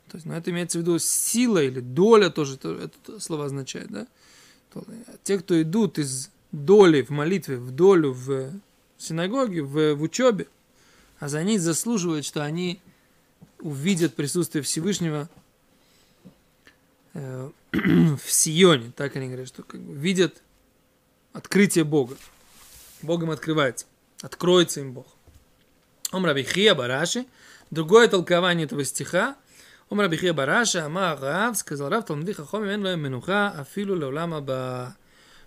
То 0.08 0.16
есть, 0.16 0.26
но 0.26 0.36
это 0.36 0.50
имеется 0.50 0.78
в 0.78 0.82
виду 0.82 0.98
сила 0.98 1.62
или 1.62 1.80
доля 1.80 2.30
тоже, 2.30 2.56
то, 2.56 2.74
это 2.74 3.20
слово 3.20 3.46
означает, 3.46 3.90
да. 3.90 4.06
То, 4.72 4.84
те, 5.24 5.38
кто 5.38 5.60
идут 5.60 5.98
из 5.98 6.30
доли 6.50 7.02
в 7.02 7.10
молитве, 7.10 7.56
в 7.56 7.70
долю 7.70 8.12
в 8.12 8.52
синагоге, 8.98 9.62
в, 9.62 9.94
в 9.94 10.02
учебе, 10.02 10.46
а 11.18 11.28
за 11.28 11.42
них 11.42 11.60
заслуживают, 11.60 12.24
что 12.24 12.44
они 12.44 12.80
увидят 13.60 14.14
присутствие 14.14 14.62
Всевышнего 14.62 15.28
э, 17.14 17.50
в 17.72 18.30
Сионе, 18.30 18.92
так 18.96 19.16
они 19.16 19.26
говорят, 19.28 19.48
что 19.48 19.62
как 19.62 19.80
бы 19.80 19.94
видят 19.94 20.42
открытие 21.32 21.84
Бога. 21.84 22.16
Богом 23.02 23.30
открывается, 23.30 23.86
откроется 24.20 24.80
им 24.80 24.92
Бог. 24.92 25.06
Ом 26.12 26.24
Рабихия 26.24 26.74
Бараши, 26.74 27.26
другое 27.70 28.08
толкование 28.08 28.66
этого 28.66 28.84
стиха, 28.84 29.36
Ом 29.92 30.00
Рабихия 30.00 30.33
Бараши, 30.33 30.78
Ама 30.78 31.14
Рав, 31.20 31.55
сказал 31.59 31.90
Рав, 31.90 32.07
Талмуди 32.07 32.33
Хахом, 32.33 32.64
Мен 32.64 32.83
Лоем 32.83 33.00
Менуха, 33.00 33.50
Афилу 33.50 33.94
Леулама 33.94 34.40
Ба. 34.40 34.96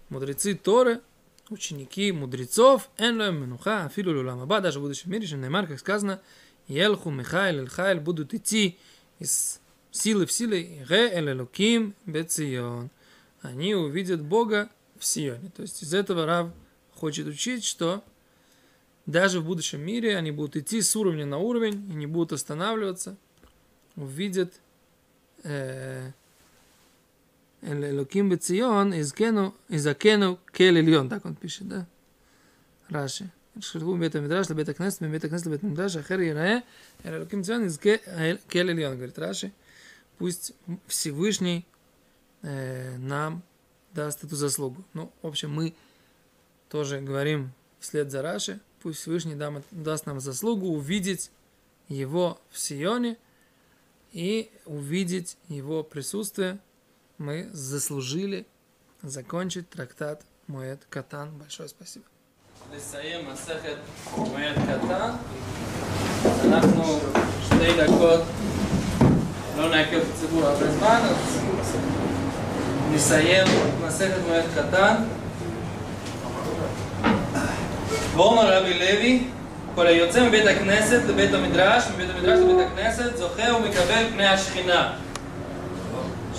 Мудрецы 0.10 0.53
Торы, 0.53 1.01
ученики 1.49 2.12
мудрецов, 2.12 2.91
Эн 2.97 3.17
Лоем 3.17 3.41
Менуха, 3.41 3.86
Афилу 3.86 4.13
Леулама 4.13 4.45
Ба, 4.45 4.62
даже 4.62 4.77
в 4.77 4.84
будущем 4.84 5.10
мире, 5.10 5.25
Шенемар, 5.25 5.65
как 5.65 5.79
сказано, 5.79 6.21
Елху, 6.67 7.10
Михайль, 7.10 7.58
Эльхайль 7.58 7.99
будут 7.99 8.36
идти 8.36 8.77
из 9.17 9.62
силы 9.89 10.27
в 10.27 10.31
силы, 10.31 10.86
Ре 10.89 11.10
Эль 11.12 11.31
Элоким 11.31 11.95
Бецион. 12.05 12.91
Они 13.41 13.73
увидят 13.73 14.21
Бога 14.21 14.69
в 14.99 15.05
Сионе. 15.05 15.49
То 15.55 15.63
есть 15.63 15.81
из 15.81 15.91
этого 15.91 16.27
Рав 16.27 16.49
хочет 16.93 17.25
учить, 17.25 17.65
что 17.65 18.03
даже 19.08 19.39
в 19.39 19.45
будущем 19.45 19.81
мире 19.81 20.15
они 20.15 20.29
будут 20.29 20.55
идти 20.55 20.84
с 20.84 20.95
уровня 20.95 21.25
на 21.25 21.39
уровень 21.39 21.89
и 21.91 21.95
не 21.95 22.05
будут 22.05 22.34
останавливаться, 22.34 23.17
увидит 23.95 24.53
Элоким 27.62 28.29
Бецион 28.29 28.99
изкену, 28.99 29.55
изакену 29.69 30.39
келильон, 30.53 31.10
так 31.10 31.25
он 31.25 31.36
пишет, 31.36 31.67
да? 31.67 31.88
Раши. 32.89 33.31
Ширгу 33.60 33.95
бета 33.95 34.19
мидраш, 34.21 34.49
бета 34.49 34.73
кнест, 34.73 35.01
бета 35.01 35.29
кнест, 35.29 35.47
бета 35.47 35.65
мидраш, 35.65 35.95
ахер 35.95 36.19
ирае, 36.19 36.63
Элоким 37.03 37.41
Бецион 37.41 37.67
изке 37.67 38.01
келильон, 38.49 38.95
говорит 38.95 39.17
Раши. 39.17 39.51
Пусть 40.17 40.53
Всевышний 40.88 41.65
нам 42.41 43.41
даст 43.93 44.23
эту 44.23 44.36
заслугу. 44.36 44.84
Ну, 44.93 45.12
в 45.21 45.27
общем, 45.27 45.51
мы 45.53 45.73
тоже 46.69 46.99
говорим 46.99 47.51
вслед 47.79 48.12
за 48.12 48.21
Раши, 48.21 48.60
пусть 48.81 48.99
Всевышний 48.99 49.36
даст 49.71 50.05
нам 50.05 50.19
заслугу 50.19 50.67
увидеть 50.67 51.31
его 51.88 52.39
в 52.51 52.60
Сионе– 52.60 53.17
и 54.14 54.50
увидеть 54.64 55.37
его 55.48 55.83
присутствие. 55.83 56.59
Мы 57.18 57.48
заслужили 57.52 58.46
закончить 59.02 59.68
трактат 59.70 60.22
Моэд 60.46 60.85
Катан. 60.90 61.30
Большое 61.38 61.68
спасибо. 61.68 62.04
לסיים 62.76 63.28
מסכת 63.33 63.76
מועד 64.16 64.54
קטן, 64.54 65.11
אנחנו 66.44 67.00
שתי 67.44 67.76
דקות, 67.76 68.20
לא 69.56 69.70
נעכב 69.70 69.96
את 69.96 70.02
הציבור 70.14 70.46
הרבה 70.46 70.72
זמן, 70.72 71.00
אז 71.04 71.37
נסיים 72.92 73.46
מסכת 73.87 74.18
מועד 74.28 74.44
קטן. 74.56 74.94
ואומר 78.14 78.59
רבי 78.59 78.78
לוי, 78.78 79.24
כל 79.75 79.88
היוצא 79.88 80.27
מבית 80.27 80.47
הכנסת 80.47 81.01
לבית 81.07 81.33
המדרש, 81.33 81.83
מבית 81.93 82.09
המדרש 82.15 82.39
לבית 82.39 82.67
הכנסת, 82.71 83.17
זוכה 83.17 83.55
ומקבל 83.55 84.05
פני 84.13 84.27
השכינה. 84.27 84.93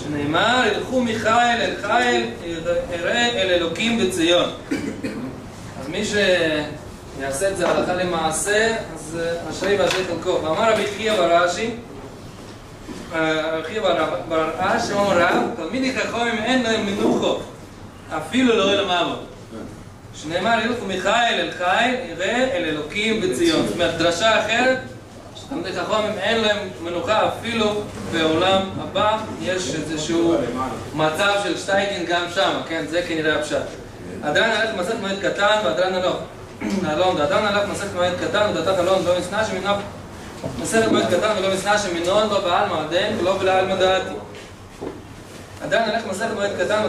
שנאמר, 0.03 0.63
ילכו 0.71 1.01
מיכאל 1.01 1.57
אל 1.61 1.75
חיל, 1.81 2.29
יראה 2.91 3.29
אל 3.29 3.49
אלוקים 3.49 3.99
בציון. 3.99 4.49
אז 5.81 5.89
מי 5.89 6.03
שיעשה 6.05 7.49
את 7.49 7.57
זה 7.57 7.69
הלכה 7.69 7.93
למעשה, 7.93 8.75
אז 8.95 9.19
אה, 9.19 9.49
אשרי 9.49 9.77
ואשרי 9.79 10.03
חלקו. 10.03 10.39
ואמר 10.43 10.73
רבי 10.73 10.83
חייא 10.97 11.13
ברש"י, 11.13 11.69
אה, 13.15 13.63
חייא 13.63 13.81
בר 14.29 14.49
אש, 14.57 14.91
אמר 14.91 15.21
רב, 15.21 15.43
תלמידי 15.55 15.95
חכמים 15.95 16.37
אין 16.37 16.63
להם 16.63 16.85
מנוחו, 16.85 17.37
אפילו 18.17 18.57
לא 18.57 18.73
אל 18.73 18.79
המוות. 18.79 19.36
שנאמר, 20.23 20.59
ילכו 20.65 20.85
מיכאל 20.85 21.39
אל 21.39 21.51
חיל, 21.57 21.95
יראה 22.09 22.49
אל 22.53 22.63
אלוקים 22.63 23.21
בציון. 23.21 23.67
זאת 23.67 23.73
אומרת, 23.73 23.97
דרשה 23.97 24.39
אחרת, 24.39 24.77
תלמידי 25.49 25.71
חכמים 25.71 26.17
אין 26.17 26.41
להם 26.41 26.57
מנוחה 26.83 27.27
אפילו 27.27 27.81
בעולם 28.11 28.61
הבא, 28.81 29.17
יש 29.41 29.75
איזשהו 29.75 30.35
מצב 30.93 31.33
של 31.43 31.57
שטייגן 31.57 32.05
גם 32.05 32.21
שם, 32.35 32.51
כן, 32.69 32.85
זה 32.89 33.01
כנראה 33.07 33.39
הפשט. 33.39 33.61
הדרן 34.23 34.49
הלך 34.49 34.69
מסכת 34.79 34.99
מועד 35.01 35.19
קטן 35.21 35.55
והדרן 35.63 35.93
הלוך. 35.93 36.17
אלון, 36.91 37.17
דתן 37.17 37.45
הלך 37.45 37.69
מסכת 37.69 37.93
מועד 37.95 38.13
קטן 38.21 38.49
ודתת 38.49 38.79
אלון 38.79 39.05
לא 39.05 39.19
נסנה 39.19 39.45
שמינו 39.45 39.71
מסכת 40.61 40.91
מועד 40.91 41.05
קטן 41.05 41.33
ולא 41.39 41.53
נסנה 41.53 41.77
שמינון 41.77 42.29
לא 42.29 42.39
בעלמא 42.39 42.75
הדין 42.75 43.19
ולא 43.19 43.37
בלעלמא 43.37 43.75
דעתי. 43.75 44.13
עדיין 45.63 45.89
הלך 45.89 46.05
מסך 46.09 46.25
מועד 46.35 46.51
קטן 46.59 46.81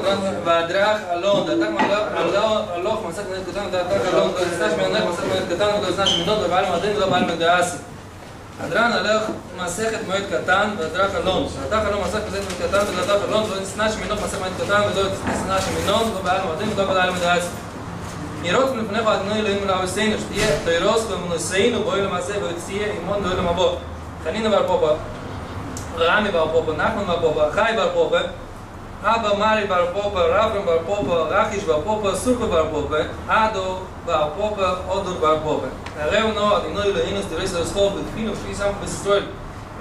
והדרך 0.45 1.01
אלון, 1.13 1.47
דעתך 1.47 1.71
מלוך 2.77 3.01
מסך 3.09 3.23
מועד 3.29 3.43
קטן 3.51 3.67
ודעתך 3.67 4.09
אלון, 4.13 4.31
דעתך 4.59 4.75
מלוך 4.79 5.11
מסך 5.13 5.25
מועד 5.25 5.43
קטן 5.53 5.69
ודעתך 5.83 6.11
מלוך 6.27 6.39
ובעל 6.45 6.65
מדין 6.77 6.97
ולא 6.97 7.07
בעל 7.11 7.25
מדעסי. 7.25 7.77
הדרן 8.61 8.93
הלך 8.93 9.23
מסכת 9.65 9.99
מועד 10.07 10.23
קטן 10.31 10.71
והדרך 10.79 11.15
אלון, 11.15 11.47
דעתך 11.71 11.89
אלון 11.89 12.01
מסך 12.03 12.19
מועד 12.33 12.45
קטן 12.59 12.85
ודעתך 12.93 13.25
אלון, 13.29 13.45
ודעתך 13.45 13.97
מלוך 14.07 14.23
מסך 14.25 14.39
מועד 14.39 14.53
קטן 14.61 14.83
ודעתך 14.91 15.21
מלוך 15.25 15.35
קטן 15.35 15.43
ודעתך 15.47 15.69
מלוך 15.87 16.03
מועד 16.03 16.17
ובעל 16.21 16.41
מדין 16.55 16.69
ולא 16.77 16.85
בעל 16.85 17.11
מדעסי. 17.11 17.49
נראות 18.43 18.75
מפני 18.75 19.01
ועדנו 19.01 19.35
אלוהים 19.35 19.59
ולעוסינו, 19.63 20.17
שתהיה 20.19 20.47
תוירוס 20.65 21.05
ומנוסינו 21.11 21.83
בואי 21.83 22.01
למעשה 22.01 22.33
ויוציא 22.43 22.87
אמון 23.03 23.23
דוי 23.23 23.37
למבוא. 23.37 23.77
חנינו 24.25 24.51
בר 24.51 24.67
פופה, 24.67 24.93
רעמי 25.97 26.31
בר 26.31 26.49
פופה, 26.53 26.73
נחמן 26.73 27.07
בר 27.07 27.21
פופה, 27.21 27.51
חי 27.53 27.73
בר 27.77 27.91
פופה, 27.95 28.19
אבא 29.03 29.39
מרי 29.39 29.67
בר 29.67 29.87
פופה, 29.93 30.21
רברם 30.21 30.67
בר 30.67 30.79
פופה, 30.87 31.23
רחיש 31.29 31.65
בר 31.65 31.81
פופה, 31.85 32.15
סופה 32.15 32.47
בר 32.47 32.67
פופה, 32.71 32.97
אדו 33.29 33.79
בר 34.05 34.29
פופה, 34.37 34.71
אודור 34.89 35.15
בר 35.21 35.39
פופה. 35.43 35.67
הראו 35.99 36.33
נו, 36.33 36.57
אדוני 36.57 36.83
אלוהינו 36.83 37.23
סתירס 37.23 37.55
לסחוב, 37.55 37.93
ותפינו 37.97 38.33
שפי 38.37 38.55
סמך 38.55 38.77
בסיסטרול. 38.83 39.23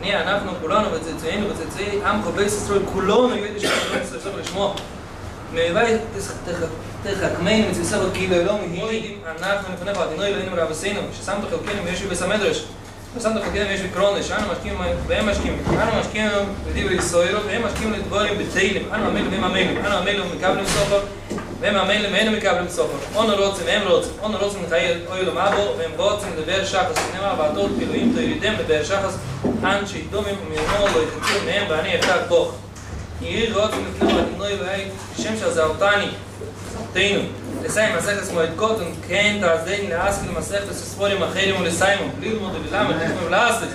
נהיה 0.01 0.21
אנחנו 0.21 0.51
כולנו 0.61 0.87
וצאצאינו 0.91 1.47
וצאצאי 1.49 1.99
עמך 2.05 2.25
בית 2.35 2.47
ישראל 2.47 2.81
כולנו 2.93 3.35
ידעו 3.35 3.59
שאנחנו 3.59 4.39
לשמוע. 4.39 4.73
מייבאי 5.53 5.97
תחכמנו 7.03 7.69
מצווה 7.69 8.11
כאילו 8.13 8.43
לא 8.43 8.57
מהירים 8.57 9.19
אנחנו 9.39 9.73
לפניך 9.73 9.97
אדינו 9.97 10.23
אלוהינו 10.23 10.51
רבסינו 10.55 10.99
ששמת 11.13 11.43
חלקנו 11.49 11.83
וישו 11.85 12.09
בסמדרש 12.09 12.65
ושמת 13.15 13.43
חלקנו 13.43 13.69
וישו 13.69 13.83
בקרונש 13.91 14.31
אנו 14.31 14.47
משקיעים 14.51 14.79
והם 15.07 15.29
משקיעים 15.29 15.59
אנו 15.71 15.91
משקיעים 15.99 16.29
בדיבר 16.65 16.91
יסוירו 16.91 17.43
והם 17.45 17.65
משקיעים 17.65 17.93
לדבורים 17.93 18.37
בתהילים 18.37 18.89
אנו 18.93 19.05
המלו 19.05 19.31
והם 19.31 19.43
המלו 19.43 19.79
אנו 19.85 19.95
המלו 19.95 20.23
מקבלים 20.35 20.65
סופר 20.65 20.99
והם 21.59 21.75
המלו 21.75 22.11
ואינו 22.11 22.31
מקבלים 22.31 22.69
סופר 22.69 23.21
אנו 23.21 23.45
רוצים 23.45 23.65
והם 23.65 23.87
רוצים 23.87 24.11
אנו 24.25 24.37
רוצים 24.37 24.63
לחיי 24.63 24.95
אוילו 25.07 25.31
מבו 25.31 25.77
והם 25.77 25.91
רוצים 25.97 26.29
לדבר 26.37 26.65
שחס 26.65 26.95
שנאמר 26.95 27.35
בעתות 27.35 27.71
פילויים 27.79 28.13
תוירידם 28.15 28.53
לדבר 28.59 28.83
שחס 28.83 29.17
אנשי 29.63 30.01
דומים 30.11 30.35
ומאמור 30.47 30.89
לא 30.89 31.01
יחצים 31.03 31.45
מהם 31.45 31.65
ואני 31.69 31.95
אפתח 31.95 32.17
כוח 32.27 32.51
יהי 33.21 33.51
רוצים 33.51 33.85
לפני 33.95 34.21
אדינו 34.21 34.45
אלוהי 34.45 34.85
שם 35.17 35.37
שעזרתני 35.39 36.07
תינו, 36.93 37.21
לסיים 37.67 37.95
מסכת 37.97 38.33
מועד 38.33 38.49
קוטן, 38.55 38.83
כן 39.07 39.37
תעזדני 39.41 39.89
לאסקל 39.89 40.31
מסכת 40.37 40.71
ספורים 40.71 41.23
אחרים 41.23 41.61
ולסיימון, 41.61 42.09
ללמוד 42.21 42.51
וללמד, 42.55 42.93
תכנון 42.93 43.31
לאסק, 43.31 43.67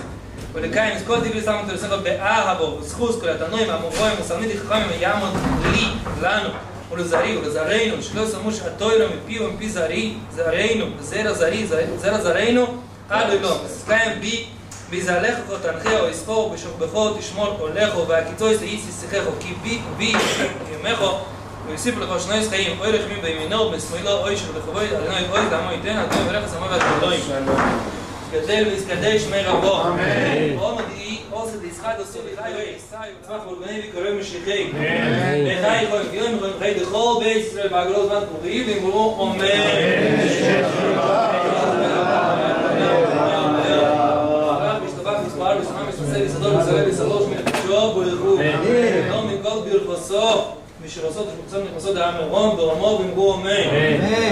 ולקיים 0.53 0.97
את 0.97 1.03
כל 1.07 1.21
דיבי 1.21 1.41
סמון 1.41 1.65
תלספר 1.69 2.01
באהבו, 2.01 2.79
וסחוס 2.81 3.21
כל 3.21 3.29
התנועים, 3.29 3.71
המובוים, 3.71 4.17
וסלמידי 4.21 4.59
חכמים, 4.59 4.87
ויעמוד 4.91 5.29
לי, 5.73 5.85
לנו, 6.23 6.49
ולזרי, 6.91 7.39
ולזרנו, 7.39 8.03
שלא 8.03 8.27
סמוש 8.27 8.61
התוירו 8.61 9.15
מפי 9.17 9.41
ומפי 9.41 9.69
זרי, 9.69 10.15
זרנו, 10.35 10.87
זרע 11.01 11.33
זרי, 11.33 11.67
זרע 11.99 12.21
זרנו, 12.21 12.67
עד 13.11 13.31
אילום, 13.31 13.59
וסקיים 13.67 14.21
בי, 14.21 14.47
ויזהלך 14.91 15.39
או 15.51 15.57
תנחה 15.59 16.01
או 16.01 16.09
יספור 16.09 16.55
בשוכבכו 16.55 17.11
תשמור 17.11 17.47
הולכו 17.47 18.09
והקיצוי 18.09 18.59
סעיסי 18.59 18.91
שיחכו 19.01 19.31
כי 19.41 19.55
בי 19.63 19.81
בי 19.97 20.13
ימכו 20.73 21.19
ויוסיף 21.67 21.99
לך 21.99 22.21
שני 22.21 22.49
חיים, 22.51 22.81
אוי 22.81 22.91
רחמים 22.91 23.23
בימינו, 23.23 23.71
בשמאלו, 23.71 24.19
אוי 24.19 24.37
של 24.37 24.53
בחבוי, 24.53 24.85
אדוני 24.87 25.29
אוי 25.31 25.41
דמו 25.51 25.73
ייתן, 25.73 25.97
אדוני 25.99 26.49
סמו 26.49 26.67
ואת 26.71 26.83
אלוהים. 26.99 27.21
גדל 28.33 28.65
ויסקדש 28.71 29.23
מי 29.31 29.43
רבו. 29.43 29.83
אמן. 29.83 30.59
אום 30.59 30.79
די, 30.95 31.19
עושה 31.31 31.57
דיסחד 31.57 31.95
עשו 32.01 32.19
לחי 32.33 32.51
ויסאי, 32.57 33.09
וצמח 33.23 33.41
מולגני 33.47 33.81
וקורא 33.89 34.11
משיחי. 34.21 34.71
לחי 35.47 35.83
יכולים 35.83 36.07
גיון, 36.11 36.35
יכולים 36.37 36.55
חי 36.59 36.75
דחול 36.81 37.25
בית 37.25 37.47
ישראל 37.47 37.69
בעגלות 37.69 38.09
זמן 38.09 38.21
פורי, 38.33 38.65
ואמרו 38.67 39.33
אמן. 39.33 40.62
מי 50.83 50.89
שרוצות 50.89 51.27
ושרוצות 51.27 51.69
נכנסות 51.71 51.95
דעה 51.95 52.21
מרום 52.21 52.57
ברמו 52.57 53.01
ואמרו 53.01 53.35
אמן. 53.35 53.51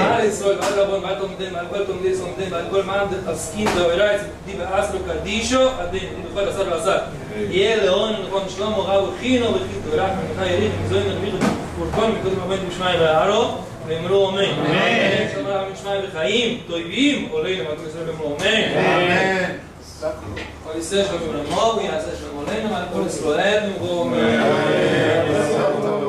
על 0.00 0.24
ישראל 0.24 0.58
ועל 0.60 0.80
רבון 0.80 1.04
ועל 1.04 1.14
תלמידים 1.14 1.54
ועל 1.54 1.66
כל 1.70 1.84
תלמידי 1.84 2.16
סלמידים 2.16 2.52
ועל 2.52 2.64
כל 2.70 2.82
מען 2.82 3.06
עסקין 3.26 3.68
ואוירייץ 3.68 4.20
די 4.46 4.52
באסרו 4.52 4.98
קדישו 5.08 5.68
הדין 5.78 6.00
די 6.00 6.28
בכל 6.30 6.48
עשר 6.48 6.68
ועשר. 6.70 6.98
יהיה 7.50 7.84
לאון 7.86 8.12
נכון 8.26 8.42
שלמה 8.48 8.76
רב 8.76 9.08
וחינו 9.08 9.46
וחינו 9.46 9.90
ורק 9.90 10.10
מנחה 10.28 10.50
יריך 10.50 10.72
מזוין 10.84 11.02
נרמיך 11.08 11.34
ורקון 11.80 12.12
מקודם 12.12 12.40
הבן 12.42 12.68
בשמי 12.68 13.00
והערו 13.00 13.54
ואמרו 13.86 14.28
אמן. 14.28 14.44
אמן. 14.44 15.32
שלמה 15.34 15.50
רב 15.50 15.66
משמי 15.72 15.90
וחיים 16.08 16.60
טובים 16.66 17.28
עולים 17.30 17.60
למעטו 17.60 17.82
ישראל 17.88 18.08
ואמרו 18.08 18.36
אמן. 18.36 18.46
אמן. 18.46 19.54
כל 20.64 20.78
ישראל 20.78 21.04
שלום 21.04 21.36
ירמו 21.36 21.74
ויעשה 21.78 22.08
שלום 22.20 22.44
עלינו 22.48 22.70
ועל 22.70 22.84
כל 22.92 23.02
ישראל 23.06 23.70
ואמרו 23.78 24.02
אמן. 24.02 25.99